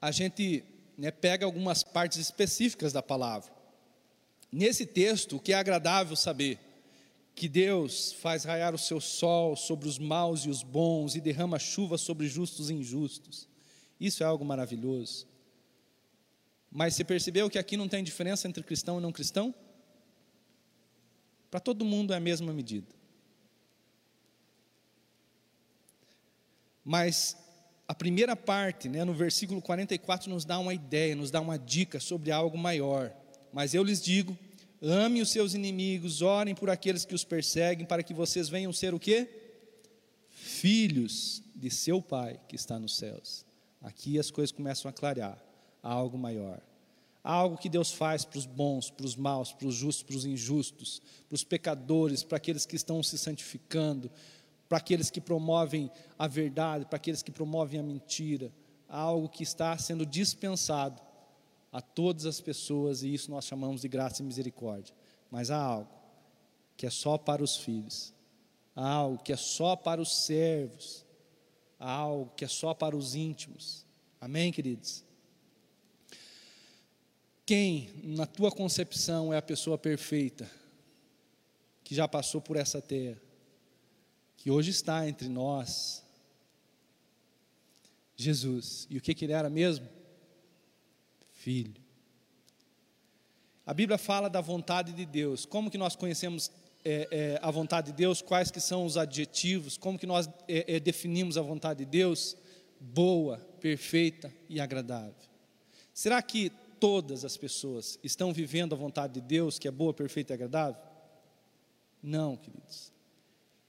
a 0.00 0.10
gente 0.10 0.64
né, 0.96 1.10
pega 1.10 1.44
algumas 1.44 1.82
partes 1.82 2.18
específicas 2.18 2.92
da 2.92 3.02
palavra. 3.02 3.52
Nesse 4.50 4.86
texto, 4.86 5.36
o 5.36 5.40
que 5.40 5.52
é 5.52 5.56
agradável 5.56 6.16
saber? 6.16 6.58
Que 7.34 7.48
Deus 7.48 8.12
faz 8.12 8.44
raiar 8.44 8.74
o 8.74 8.78
seu 8.78 9.00
sol 9.00 9.54
sobre 9.56 9.88
os 9.88 9.98
maus 9.98 10.40
e 10.40 10.48
os 10.48 10.62
bons 10.62 11.14
e 11.14 11.20
derrama 11.20 11.58
chuva 11.58 11.98
sobre 11.98 12.26
justos 12.28 12.70
e 12.70 12.74
injustos. 12.74 13.46
Isso 14.00 14.22
é 14.22 14.26
algo 14.26 14.44
maravilhoso. 14.44 15.26
Mas 16.70 16.94
você 16.94 17.04
percebeu 17.04 17.50
que 17.50 17.58
aqui 17.58 17.76
não 17.76 17.88
tem 17.88 18.02
diferença 18.02 18.48
entre 18.48 18.62
cristão 18.62 18.98
e 18.98 19.02
não 19.02 19.12
cristão? 19.12 19.54
Para 21.50 21.60
todo 21.60 21.84
mundo 21.84 22.12
é 22.12 22.16
a 22.16 22.20
mesma 22.20 22.52
medida. 22.52 22.94
Mas 26.84 27.36
a 27.88 27.94
primeira 27.94 28.34
parte, 28.34 28.88
né, 28.88 29.04
no 29.04 29.14
versículo 29.14 29.62
44, 29.62 30.28
nos 30.28 30.44
dá 30.44 30.58
uma 30.58 30.74
ideia, 30.74 31.14
nos 31.14 31.30
dá 31.30 31.40
uma 31.40 31.58
dica 31.58 32.00
sobre 32.00 32.32
algo 32.32 32.58
maior. 32.58 33.12
Mas 33.52 33.74
eu 33.74 33.82
lhes 33.82 34.02
digo: 34.02 34.36
ame 34.82 35.22
os 35.22 35.30
seus 35.30 35.54
inimigos, 35.54 36.20
orem 36.20 36.54
por 36.54 36.68
aqueles 36.68 37.04
que 37.04 37.14
os 37.14 37.24
perseguem, 37.24 37.86
para 37.86 38.02
que 38.02 38.12
vocês 38.12 38.48
venham 38.48 38.72
ser 38.72 38.92
o 38.92 38.98
quê? 38.98 39.28
Filhos 40.30 41.42
de 41.54 41.70
seu 41.70 42.02
Pai 42.02 42.40
que 42.48 42.56
está 42.56 42.78
nos 42.78 42.96
céus. 42.96 43.44
Aqui 43.80 44.18
as 44.18 44.30
coisas 44.30 44.50
começam 44.50 44.88
a 44.88 44.92
clarear. 44.92 45.40
Há 45.82 45.92
algo 45.92 46.18
maior. 46.18 46.60
Há 47.22 47.32
algo 47.32 47.56
que 47.56 47.68
Deus 47.68 47.92
faz 47.92 48.24
para 48.24 48.38
os 48.38 48.46
bons, 48.46 48.90
para 48.90 49.06
os 49.06 49.16
maus, 49.16 49.52
para 49.52 49.66
os 49.66 49.74
justos, 49.74 50.02
para 50.04 50.16
os 50.16 50.24
injustos, 50.24 51.02
para 51.28 51.34
os 51.34 51.44
pecadores, 51.44 52.22
para 52.22 52.36
aqueles 52.36 52.64
que 52.64 52.76
estão 52.76 53.02
se 53.02 53.18
santificando, 53.18 54.10
para 54.68 54.78
aqueles 54.78 55.10
que 55.10 55.20
promovem 55.20 55.90
a 56.18 56.26
verdade, 56.26 56.86
para 56.86 56.96
aqueles 56.96 57.22
que 57.22 57.30
promovem 57.30 57.78
a 57.80 57.82
mentira, 57.82 58.52
algo 58.88 59.28
que 59.28 59.42
está 59.42 59.76
sendo 59.78 60.04
dispensado 60.04 61.00
a 61.72 61.80
todas 61.80 62.26
as 62.26 62.40
pessoas, 62.40 63.02
e 63.02 63.12
isso 63.12 63.30
nós 63.30 63.44
chamamos 63.44 63.82
de 63.82 63.88
graça 63.88 64.22
e 64.22 64.24
misericórdia. 64.24 64.94
Mas 65.30 65.50
há 65.50 65.60
algo 65.60 65.90
que 66.76 66.86
é 66.86 66.90
só 66.90 67.18
para 67.18 67.42
os 67.42 67.56
filhos, 67.56 68.14
há 68.74 68.88
algo 68.88 69.22
que 69.22 69.32
é 69.32 69.36
só 69.36 69.76
para 69.76 70.00
os 70.00 70.24
servos, 70.24 71.04
há 71.78 71.90
algo 71.90 72.32
que 72.36 72.44
é 72.44 72.48
só 72.48 72.74
para 72.74 72.96
os 72.96 73.14
íntimos. 73.14 73.86
Amém, 74.20 74.52
queridos? 74.52 75.04
Quem, 77.44 77.90
na 78.02 78.26
tua 78.26 78.50
concepção, 78.50 79.32
é 79.32 79.36
a 79.36 79.42
pessoa 79.42 79.78
perfeita, 79.78 80.50
que 81.84 81.94
já 81.94 82.08
passou 82.08 82.40
por 82.40 82.56
essa 82.56 82.82
terra? 82.82 83.20
Que 84.36 84.50
hoje 84.50 84.70
está 84.70 85.08
entre 85.08 85.28
nós, 85.28 86.04
Jesus. 88.16 88.86
E 88.90 88.96
o 88.96 89.00
que, 89.00 89.14
que 89.14 89.24
ele 89.24 89.32
era 89.32 89.50
mesmo? 89.50 89.88
Filho. 91.32 91.74
A 93.64 93.74
Bíblia 93.74 93.98
fala 93.98 94.30
da 94.30 94.40
vontade 94.40 94.92
de 94.92 95.04
Deus. 95.04 95.44
Como 95.44 95.70
que 95.70 95.76
nós 95.76 95.96
conhecemos 95.96 96.50
é, 96.84 97.08
é, 97.10 97.38
a 97.42 97.50
vontade 97.50 97.88
de 97.88 97.96
Deus? 97.96 98.22
Quais 98.22 98.50
que 98.50 98.60
são 98.60 98.86
os 98.86 98.96
adjetivos? 98.96 99.76
Como 99.76 99.98
que 99.98 100.06
nós 100.06 100.28
é, 100.48 100.76
é 100.76 100.80
definimos 100.80 101.36
a 101.36 101.42
vontade 101.42 101.84
de 101.84 101.90
Deus? 101.90 102.36
Boa, 102.80 103.38
perfeita 103.60 104.32
e 104.48 104.60
agradável. 104.60 105.14
Será 105.92 106.22
que 106.22 106.50
todas 106.78 107.24
as 107.24 107.36
pessoas 107.36 107.98
estão 108.04 108.32
vivendo 108.32 108.74
a 108.74 108.78
vontade 108.78 109.14
de 109.14 109.20
Deus, 109.20 109.58
que 109.58 109.66
é 109.66 109.70
boa, 109.70 109.92
perfeita 109.92 110.32
e 110.32 110.34
agradável? 110.34 110.80
Não, 112.02 112.36
queridos. 112.36 112.92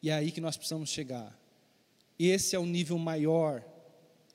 E 0.01 0.09
é 0.09 0.13
aí 0.13 0.31
que 0.31 0.41
nós 0.41 0.55
precisamos 0.55 0.89
chegar. 0.89 1.37
Esse 2.19 2.55
é 2.55 2.59
o 2.59 2.65
nível 2.65 2.97
maior. 2.97 3.63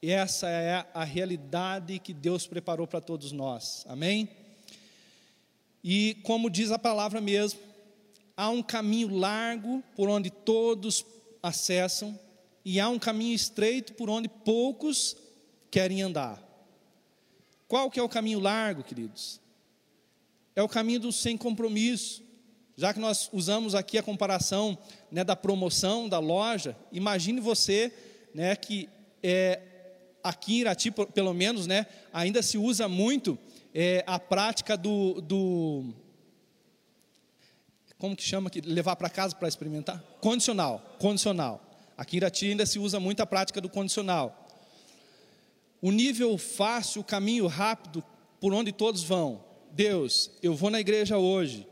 Essa 0.00 0.48
é 0.48 0.86
a 0.92 1.04
realidade 1.04 1.98
que 1.98 2.12
Deus 2.12 2.46
preparou 2.46 2.86
para 2.86 3.00
todos 3.00 3.32
nós. 3.32 3.84
Amém? 3.88 4.28
E 5.82 6.16
como 6.22 6.50
diz 6.50 6.70
a 6.70 6.78
palavra 6.78 7.20
mesmo, 7.20 7.60
há 8.36 8.48
um 8.50 8.62
caminho 8.62 9.16
largo 9.16 9.82
por 9.96 10.08
onde 10.08 10.30
todos 10.30 11.04
acessam 11.42 12.18
e 12.64 12.78
há 12.78 12.88
um 12.88 12.98
caminho 12.98 13.34
estreito 13.34 13.94
por 13.94 14.08
onde 14.08 14.28
poucos 14.28 15.16
querem 15.70 16.02
andar. 16.02 16.42
Qual 17.66 17.90
que 17.90 17.98
é 17.98 18.02
o 18.02 18.08
caminho 18.08 18.38
largo, 18.38 18.84
queridos? 18.84 19.40
É 20.54 20.62
o 20.62 20.68
caminho 20.68 21.00
do 21.00 21.12
sem 21.12 21.36
compromisso. 21.36 22.22
Já 22.76 22.94
que 22.94 23.00
nós 23.00 23.28
usamos 23.32 23.74
aqui 23.74 23.98
a 23.98 24.02
comparação 24.02 24.78
né, 25.10 25.22
da 25.22 25.36
promoção 25.36 26.08
da 26.08 26.18
loja, 26.18 26.76
imagine 26.90 27.40
você 27.40 27.92
né, 28.34 28.56
que 28.56 28.88
é, 29.22 29.60
aqui 30.22 30.54
em 30.54 30.60
Irati, 30.60 30.90
pelo 30.90 31.34
menos, 31.34 31.66
né, 31.66 31.86
ainda 32.12 32.42
se 32.42 32.56
usa 32.56 32.88
muito 32.88 33.38
é, 33.74 34.02
a 34.06 34.18
prática 34.18 34.76
do, 34.76 35.20
do, 35.20 35.94
Como 37.98 38.16
que 38.16 38.22
chama? 38.22 38.50
Levar 38.64 38.96
para 38.96 39.10
casa 39.10 39.34
para 39.34 39.48
experimentar? 39.48 40.02
Condicional. 40.20 40.96
Condicional. 40.98 41.62
Aqui 41.96 42.16
em 42.16 42.18
Irati 42.18 42.50
ainda 42.50 42.66
se 42.66 42.78
usa 42.78 42.98
muito 42.98 43.20
a 43.20 43.26
prática 43.26 43.60
do 43.60 43.68
condicional. 43.68 44.48
O 45.80 45.90
nível 45.90 46.38
fácil, 46.38 47.02
o 47.02 47.04
caminho 47.04 47.46
rápido 47.46 48.02
por 48.40 48.52
onde 48.52 48.72
todos 48.72 49.02
vão. 49.02 49.44
Deus, 49.72 50.30
eu 50.42 50.54
vou 50.54 50.70
na 50.70 50.80
igreja 50.80 51.16
hoje, 51.16 51.66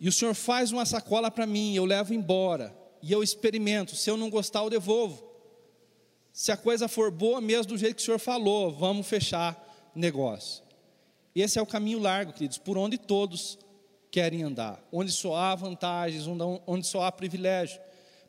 e 0.00 0.08
o 0.08 0.12
Senhor 0.12 0.34
faz 0.34 0.70
uma 0.72 0.86
sacola 0.86 1.30
para 1.30 1.46
mim, 1.46 1.74
eu 1.74 1.84
levo 1.84 2.14
embora, 2.14 2.76
e 3.02 3.12
eu 3.12 3.22
experimento. 3.22 3.96
Se 3.96 4.10
eu 4.10 4.16
não 4.16 4.30
gostar, 4.30 4.60
eu 4.60 4.70
devolvo. 4.70 5.26
Se 6.32 6.52
a 6.52 6.56
coisa 6.56 6.86
for 6.86 7.10
boa, 7.10 7.40
mesmo 7.40 7.72
do 7.72 7.78
jeito 7.78 7.96
que 7.96 8.02
o 8.02 8.04
Senhor 8.04 8.18
falou, 8.18 8.72
vamos 8.72 9.06
fechar 9.06 9.90
negócio. 9.94 10.62
Esse 11.34 11.58
é 11.58 11.62
o 11.62 11.66
caminho 11.66 11.98
largo, 11.98 12.32
queridos, 12.32 12.58
por 12.58 12.78
onde 12.78 12.96
todos 12.96 13.58
querem 14.10 14.42
andar, 14.42 14.82
onde 14.92 15.12
só 15.12 15.34
há 15.34 15.54
vantagens, 15.54 16.26
onde 16.66 16.86
só 16.86 17.02
há 17.02 17.12
privilégio. 17.12 17.80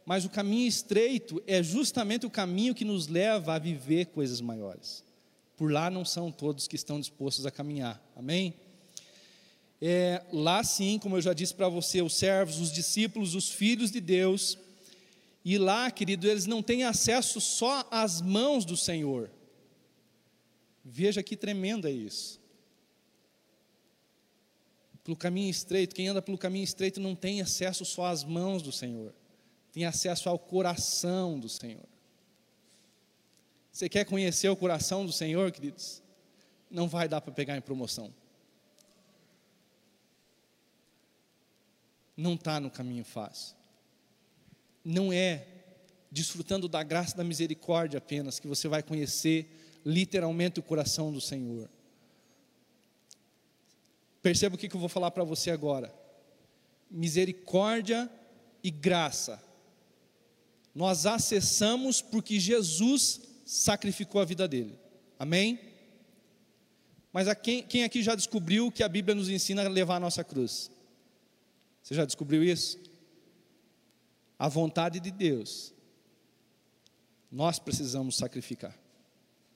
Mas 0.05 0.25
o 0.25 0.29
caminho 0.29 0.67
estreito 0.67 1.41
é 1.45 1.61
justamente 1.61 2.25
o 2.25 2.31
caminho 2.31 2.73
que 2.73 2.83
nos 2.83 3.07
leva 3.07 3.53
a 3.53 3.59
viver 3.59 4.07
coisas 4.07 4.41
maiores. 4.41 5.03
Por 5.55 5.71
lá 5.71 5.89
não 5.89 6.03
são 6.03 6.31
todos 6.31 6.67
que 6.67 6.75
estão 6.75 6.99
dispostos 6.99 7.45
a 7.45 7.51
caminhar. 7.51 8.01
Amém? 8.15 8.55
É, 9.81 10.23
lá 10.31 10.63
sim, 10.63 10.99
como 10.99 11.17
eu 11.17 11.21
já 11.21 11.33
disse 11.33 11.53
para 11.53 11.69
você, 11.69 12.01
os 12.01 12.13
servos, 12.13 12.59
os 12.59 12.71
discípulos, 12.71 13.33
os 13.35 13.49
filhos 13.49 13.91
de 13.91 14.01
Deus, 14.01 14.57
e 15.43 15.57
lá, 15.57 15.89
querido, 15.89 16.27
eles 16.27 16.45
não 16.45 16.61
têm 16.61 16.83
acesso 16.83 17.39
só 17.39 17.87
às 17.89 18.21
mãos 18.21 18.65
do 18.65 18.75
Senhor. 18.75 19.31
Veja 20.83 21.23
que 21.23 21.37
tremendo 21.37 21.87
é 21.87 21.91
isso. 21.91 22.39
Pelo 25.03 25.15
caminho 25.15 25.49
estreito, 25.49 25.95
quem 25.95 26.07
anda 26.07 26.21
pelo 26.21 26.37
caminho 26.37 26.63
estreito 26.63 26.99
não 26.99 27.15
tem 27.15 27.41
acesso 27.41 27.85
só 27.85 28.05
às 28.05 28.23
mãos 28.23 28.61
do 28.61 28.71
Senhor, 28.71 29.13
tem 29.71 29.85
acesso 29.85 30.29
ao 30.29 30.37
coração 30.37 31.39
do 31.39 31.47
Senhor. 31.47 31.87
Você 33.71 33.87
quer 33.87 34.03
conhecer 34.05 34.49
o 34.49 34.55
coração 34.55 35.05
do 35.05 35.11
Senhor, 35.11 35.51
queridos? 35.51 36.03
Não 36.69 36.87
vai 36.87 37.07
dar 37.07 37.21
para 37.21 37.33
pegar 37.33 37.55
em 37.55 37.61
promoção. 37.61 38.13
Não 42.19 42.33
está 42.33 42.59
no 42.59 42.69
caminho 42.69 43.05
fácil. 43.05 43.55
Não 44.83 45.13
é 45.13 45.47
desfrutando 46.11 46.67
da 46.67 46.83
graça 46.83 47.15
da 47.15 47.23
misericórdia 47.23 47.97
apenas 47.97 48.41
que 48.41 48.47
você 48.47 48.67
vai 48.67 48.83
conhecer 48.83 49.79
literalmente 49.85 50.59
o 50.59 50.63
coração 50.63 51.13
do 51.13 51.21
Senhor. 51.21 51.69
Perceba 54.21 54.55
o 54.55 54.57
que 54.57 54.67
eu 54.67 54.79
vou 54.79 54.89
falar 54.89 55.11
para 55.11 55.23
você 55.23 55.49
agora. 55.49 55.95
Misericórdia 56.91 58.11
e 58.61 58.69
graça. 58.69 59.41
Nós 60.75 61.05
acessamos 61.05 62.01
porque 62.01 62.37
Jesus 62.37 63.21
sacrificou 63.45 64.19
a 64.19 64.25
vida 64.25 64.45
dele. 64.45 64.77
Amém? 65.17 65.57
Mas 67.13 67.29
a 67.29 67.35
quem, 67.35 67.63
quem 67.63 67.85
aqui 67.85 68.03
já 68.03 68.13
descobriu 68.13 68.69
que 68.69 68.83
a 68.83 68.89
Bíblia 68.89 69.15
nos 69.15 69.29
ensina 69.29 69.63
a 69.63 69.69
levar 69.69 69.95
a 69.95 70.01
nossa 70.01 70.21
cruz? 70.21 70.69
Você 71.81 71.95
já 71.95 72.05
descobriu 72.05 72.43
isso? 72.43 72.79
A 74.37 74.47
vontade 74.47 74.99
de 74.99 75.11
Deus. 75.11 75.73
Nós 77.31 77.59
precisamos 77.59 78.15
sacrificar. 78.15 78.77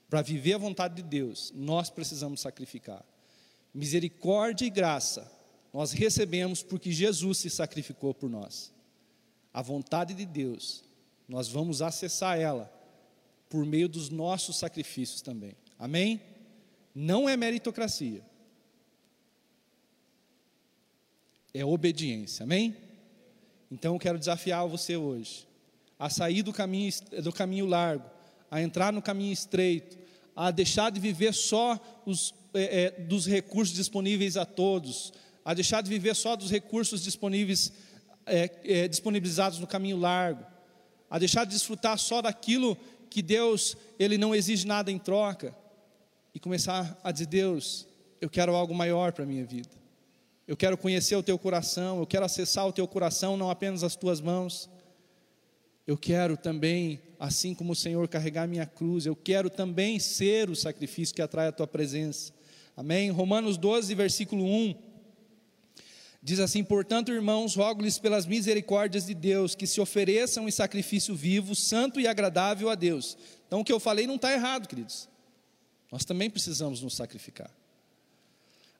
Para 0.08 0.22
viver 0.22 0.54
a 0.54 0.58
vontade 0.58 0.94
de 0.94 1.02
Deus, 1.02 1.52
nós 1.54 1.90
precisamos 1.90 2.40
sacrificar. 2.40 3.04
Misericórdia 3.72 4.66
e 4.66 4.70
graça 4.70 5.30
nós 5.74 5.90
recebemos 5.90 6.62
porque 6.62 6.92
Jesus 6.92 7.38
se 7.38 7.50
sacrificou 7.50 8.14
por 8.14 8.30
nós. 8.30 8.72
A 9.52 9.60
vontade 9.60 10.14
de 10.14 10.24
Deus, 10.24 10.84
nós 11.28 11.48
vamos 11.48 11.82
acessar 11.82 12.38
ela 12.38 12.72
por 13.48 13.66
meio 13.66 13.88
dos 13.88 14.08
nossos 14.08 14.56
sacrifícios 14.56 15.20
também. 15.20 15.56
Amém? 15.76 16.22
Não 16.94 17.28
é 17.28 17.36
meritocracia. 17.36 18.22
É 21.54 21.64
obediência. 21.64 22.42
Amém? 22.42 22.76
Então 23.70 23.94
eu 23.94 23.98
quero 24.00 24.18
desafiar 24.18 24.66
você 24.66 24.96
hoje 24.96 25.46
a 25.98 26.10
sair 26.10 26.42
do 26.42 26.52
caminho, 26.52 26.92
do 27.22 27.32
caminho 27.32 27.66
largo, 27.66 28.04
a 28.50 28.60
entrar 28.60 28.92
no 28.92 29.00
caminho 29.00 29.32
estreito, 29.32 29.96
a 30.34 30.50
deixar 30.50 30.90
de 30.90 31.00
viver 31.00 31.32
só 31.32 31.80
os, 32.04 32.34
é, 32.52 32.82
é, 32.82 32.90
dos 32.90 33.26
recursos 33.26 33.74
disponíveis 33.74 34.36
a 34.36 34.44
todos, 34.44 35.12
a 35.44 35.54
deixar 35.54 35.80
de 35.80 35.88
viver 35.88 36.14
só 36.14 36.34
dos 36.34 36.50
recursos 36.50 37.02
disponíveis, 37.02 37.72
é, 38.26 38.50
é, 38.64 38.88
disponibilizados 38.88 39.58
no 39.58 39.66
caminho 39.66 39.96
largo, 39.96 40.44
a 41.08 41.18
deixar 41.18 41.44
de 41.44 41.52
desfrutar 41.52 41.98
só 41.98 42.20
daquilo 42.20 42.76
que 43.08 43.22
Deus 43.22 43.76
ele 43.98 44.18
não 44.18 44.34
exige 44.34 44.66
nada 44.66 44.90
em 44.90 44.98
troca 44.98 45.56
e 46.34 46.40
começar 46.40 46.98
a 47.04 47.12
dizer 47.12 47.26
Deus, 47.26 47.86
eu 48.20 48.28
quero 48.28 48.54
algo 48.54 48.74
maior 48.74 49.12
para 49.12 49.22
a 49.22 49.26
minha 49.26 49.44
vida. 49.44 49.83
Eu 50.46 50.56
quero 50.56 50.76
conhecer 50.76 51.16
o 51.16 51.22
teu 51.22 51.38
coração, 51.38 51.98
eu 51.98 52.06
quero 52.06 52.24
acessar 52.24 52.66
o 52.66 52.72
teu 52.72 52.86
coração, 52.86 53.36
não 53.36 53.50
apenas 53.50 53.82
as 53.82 53.96
tuas 53.96 54.20
mãos. 54.20 54.68
Eu 55.86 55.96
quero 55.96 56.36
também, 56.36 57.00
assim 57.18 57.54
como 57.54 57.72
o 57.72 57.76
Senhor, 57.76 58.06
carregar 58.08 58.46
minha 58.46 58.66
cruz. 58.66 59.06
Eu 59.06 59.16
quero 59.16 59.48
também 59.48 59.98
ser 59.98 60.50
o 60.50 60.56
sacrifício 60.56 61.14
que 61.14 61.22
atrai 61.22 61.48
a 61.48 61.52
tua 61.52 61.66
presença. 61.66 62.32
Amém? 62.76 63.10
Romanos 63.10 63.56
12, 63.56 63.94
versículo 63.94 64.44
1. 64.44 64.74
Diz 66.22 66.40
assim: 66.40 66.62
Portanto, 66.62 67.12
irmãos, 67.12 67.54
rogo-lhes 67.54 67.98
pelas 67.98 68.26
misericórdias 68.26 69.06
de 69.06 69.14
Deus 69.14 69.54
que 69.54 69.66
se 69.66 69.80
ofereçam 69.80 70.48
em 70.48 70.50
sacrifício 70.50 71.14
vivo, 71.14 71.54
santo 71.54 72.00
e 72.00 72.06
agradável 72.06 72.68
a 72.68 72.74
Deus. 72.74 73.16
Então, 73.46 73.60
o 73.60 73.64
que 73.64 73.72
eu 73.72 73.80
falei 73.80 74.06
não 74.06 74.16
está 74.16 74.32
errado, 74.32 74.66
queridos. 74.66 75.08
Nós 75.92 76.04
também 76.04 76.28
precisamos 76.28 76.82
nos 76.82 76.96
sacrificar. 76.96 77.50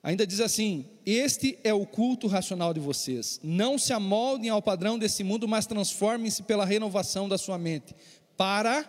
Ainda 0.05 0.27
diz 0.27 0.39
assim: 0.39 0.85
Este 1.07 1.59
é 1.65 1.73
o 1.73 1.87
culto 1.87 2.27
racional 2.27 2.75
de 2.75 2.79
vocês. 2.79 3.41
Não 3.43 3.79
se 3.79 3.91
amoldem 3.91 4.51
ao 4.51 4.61
padrão 4.61 4.99
desse 4.99 5.25
mundo, 5.25 5.49
mas 5.49 5.67
transformem-se 5.67 6.43
pela 6.43 6.67
renovação 6.67 7.27
da 7.27 7.39
sua 7.39 7.57
mente, 7.57 7.97
para 8.37 8.85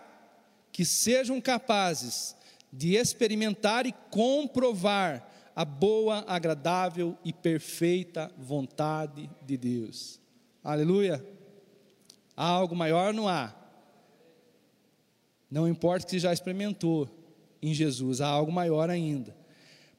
que 0.70 0.84
sejam 0.84 1.40
capazes 1.40 2.36
de 2.70 2.96
experimentar 2.96 3.86
e 3.86 3.94
comprovar 4.10 5.26
a 5.56 5.64
boa, 5.64 6.22
agradável 6.28 7.16
e 7.24 7.32
perfeita 7.32 8.30
vontade 8.36 9.30
de 9.40 9.56
Deus. 9.56 10.20
Aleluia. 10.62 11.26
Há 12.36 12.46
algo 12.46 12.76
maior? 12.76 13.14
Não 13.14 13.26
há. 13.26 13.54
Não 15.50 15.66
importa 15.66 16.06
que 16.06 16.18
já 16.18 16.30
experimentou 16.30 17.08
em 17.62 17.72
Jesus, 17.72 18.20
há 18.20 18.26
algo 18.26 18.52
maior 18.52 18.90
ainda 18.90 19.45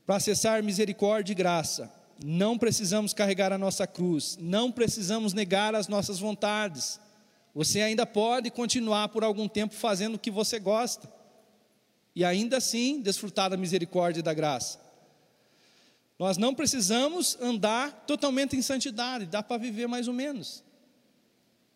para 0.08 0.16
acessar 0.16 0.64
misericórdia 0.64 1.34
e 1.34 1.36
graça, 1.36 1.91
não 2.24 2.58
precisamos 2.58 3.14
carregar 3.14 3.51
a 3.51 3.58
nossa 3.58 3.86
cruz, 3.86 4.38
não 4.39 4.72
precisamos 4.72 5.34
negar 5.34 5.76
as 5.76 5.89
nossas 5.89 6.18
vontades. 6.18 6.97
Você 7.53 7.82
ainda 7.82 8.05
pode 8.05 8.49
continuar 8.49 9.10
por 9.10 9.22
algum 9.22 9.49
tempo 9.49 9.74
fazendo 9.74 10.16
o 10.16 10.20
que 10.20 10.32
você 10.32 10.60
gosta, 10.60 11.12
e 12.16 12.24
ainda 12.24 12.55
assim 12.55 13.01
desfrutar 13.01 13.49
da 13.49 13.58
misericórdia 13.58 14.22
e 14.22 14.24
da 14.24 14.34
graça. 14.34 14.80
Nós 16.18 16.38
não 16.38 16.55
precisamos 16.55 17.38
andar 17.41 18.05
totalmente 18.08 18.55
em 18.55 18.62
santidade, 18.62 19.26
dá 19.26 19.43
para 19.43 19.58
viver 19.58 19.88
mais 19.88 20.08
ou 20.08 20.14
menos, 20.14 20.64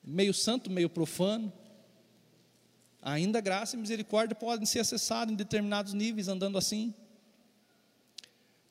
meio 0.01 0.33
santo, 0.33 0.71
meio 0.71 0.89
profano. 0.89 1.51
Ainda 3.01 3.41
graça 3.41 3.75
e 3.75 3.79
misericórdia 3.79 4.35
podem 4.35 4.65
ser 4.65 4.79
acessados 4.79 5.33
em 5.33 5.35
determinados 5.35 5.93
níveis, 5.93 6.29
andando 6.29 6.57
assim. 6.57 6.93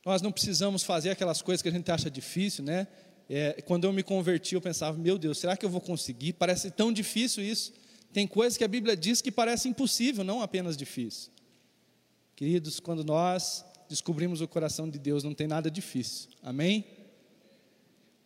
Nós 0.05 0.23
não 0.23 0.33
precisamos 0.33 0.83
fazer 0.83 1.11
aquelas 1.11 1.43
coisas 1.43 1.61
que 1.63 1.69
a 1.69 1.73
gente 1.73 1.91
acha 1.91 2.11
difícil, 2.11 2.65
né? 2.65 2.87
É, 3.29 3.63
quando 3.63 3.85
eu 3.85 3.93
me 3.93 4.03
converti, 4.03 4.55
eu 4.55 4.61
pensava, 4.61 4.97
meu 4.99 5.19
Deus, 5.19 5.39
será 5.39 5.57
que 5.57 5.65
eu 5.65 5.71
vou 5.71 5.81
conseguir? 5.81 6.33
Parece 6.33 6.71
tão 6.71 6.93
difícil 6.93 7.45
isso. 7.45 7.73
Tem 8.13 8.27
coisas 8.27 8.57
que 8.57 8.65
a 8.65 8.69
Bíblia 8.69 8.97
diz 8.97 9.21
que 9.21 9.31
parece 9.31 9.69
impossível, 9.69 10.25
não 10.25 10.43
apenas 10.43 10.77
difícil. 10.77 11.31
Queridos, 12.35 12.81
quando 12.81 13.05
nós 13.05 13.65
descobrimos 13.89 14.41
o 14.41 14.49
coração 14.49 14.89
de 14.89 14.99
Deus, 14.99 15.23
não 15.23 15.35
tem 15.35 15.47
nada 15.47 15.71
difícil. 15.71 16.31
Amém? 16.43 16.85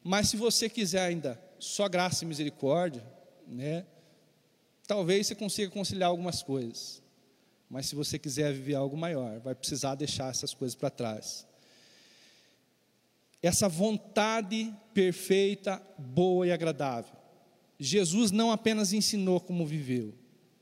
Mas 0.03 0.29
se 0.29 0.37
você 0.37 0.71
quiser 0.71 1.03
ainda 1.03 1.41
só 1.59 1.89
graça 1.89 2.25
e 2.25 2.27
misericórdia, 2.27 3.05
né? 3.47 3.85
Talvez 4.87 5.27
você 5.27 5.35
consiga 5.35 5.71
conciliar 5.71 6.09
algumas 6.09 6.43
coisas. 6.43 7.03
Mas 7.69 7.87
se 7.87 7.95
você 7.95 8.19
quiser 8.19 8.53
viver 8.53 8.75
algo 8.75 8.97
maior, 8.97 9.41
vai 9.41 9.55
precisar 9.55 9.97
deixar 9.97 10.31
essas 10.31 10.55
coisas 10.55 10.75
para 10.75 10.89
trás 10.89 11.47
essa 13.47 13.69
vontade 13.69 14.75
perfeita, 14.95 15.83
boa 15.99 16.47
e 16.47 16.53
agradável. 16.53 17.13
Jesus 17.79 18.31
não 18.31 18.51
apenas 18.51 18.93
ensinou 18.93 19.41
como 19.41 19.67
viveu, 19.67 20.15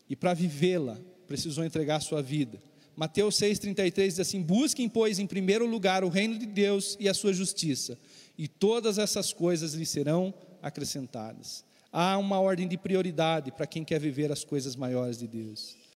e 0.08 0.16
para 0.16 0.34
vivê-la, 0.34 0.98
precisou 1.26 1.64
entregar 1.64 2.00
sua 2.00 2.20
vida. 2.20 2.60
Mateus 2.96 3.36
6,33 3.36 4.06
diz 4.06 4.20
assim: 4.20 4.42
Busquem, 4.42 4.88
pois, 4.88 5.18
em 5.18 5.26
primeiro 5.26 5.66
lugar 5.66 6.02
o 6.02 6.08
reino 6.08 6.38
de 6.38 6.46
Deus 6.46 6.96
e 6.98 7.08
a 7.08 7.14
sua 7.14 7.32
justiça, 7.32 7.98
e 8.36 8.48
todas 8.48 8.98
essas 8.98 9.32
coisas 9.32 9.74
lhe 9.74 9.86
serão 9.86 10.34
acrescentadas. 10.60 11.64
Há 11.92 12.18
uma 12.18 12.40
ordem 12.40 12.66
de 12.66 12.76
prioridade 12.76 13.52
para 13.52 13.66
quem 13.66 13.84
quer 13.84 14.00
viver 14.00 14.32
as 14.32 14.44
coisas 14.44 14.74
maiores 14.74 15.18
de 15.18 15.28
Deus. 15.28 15.76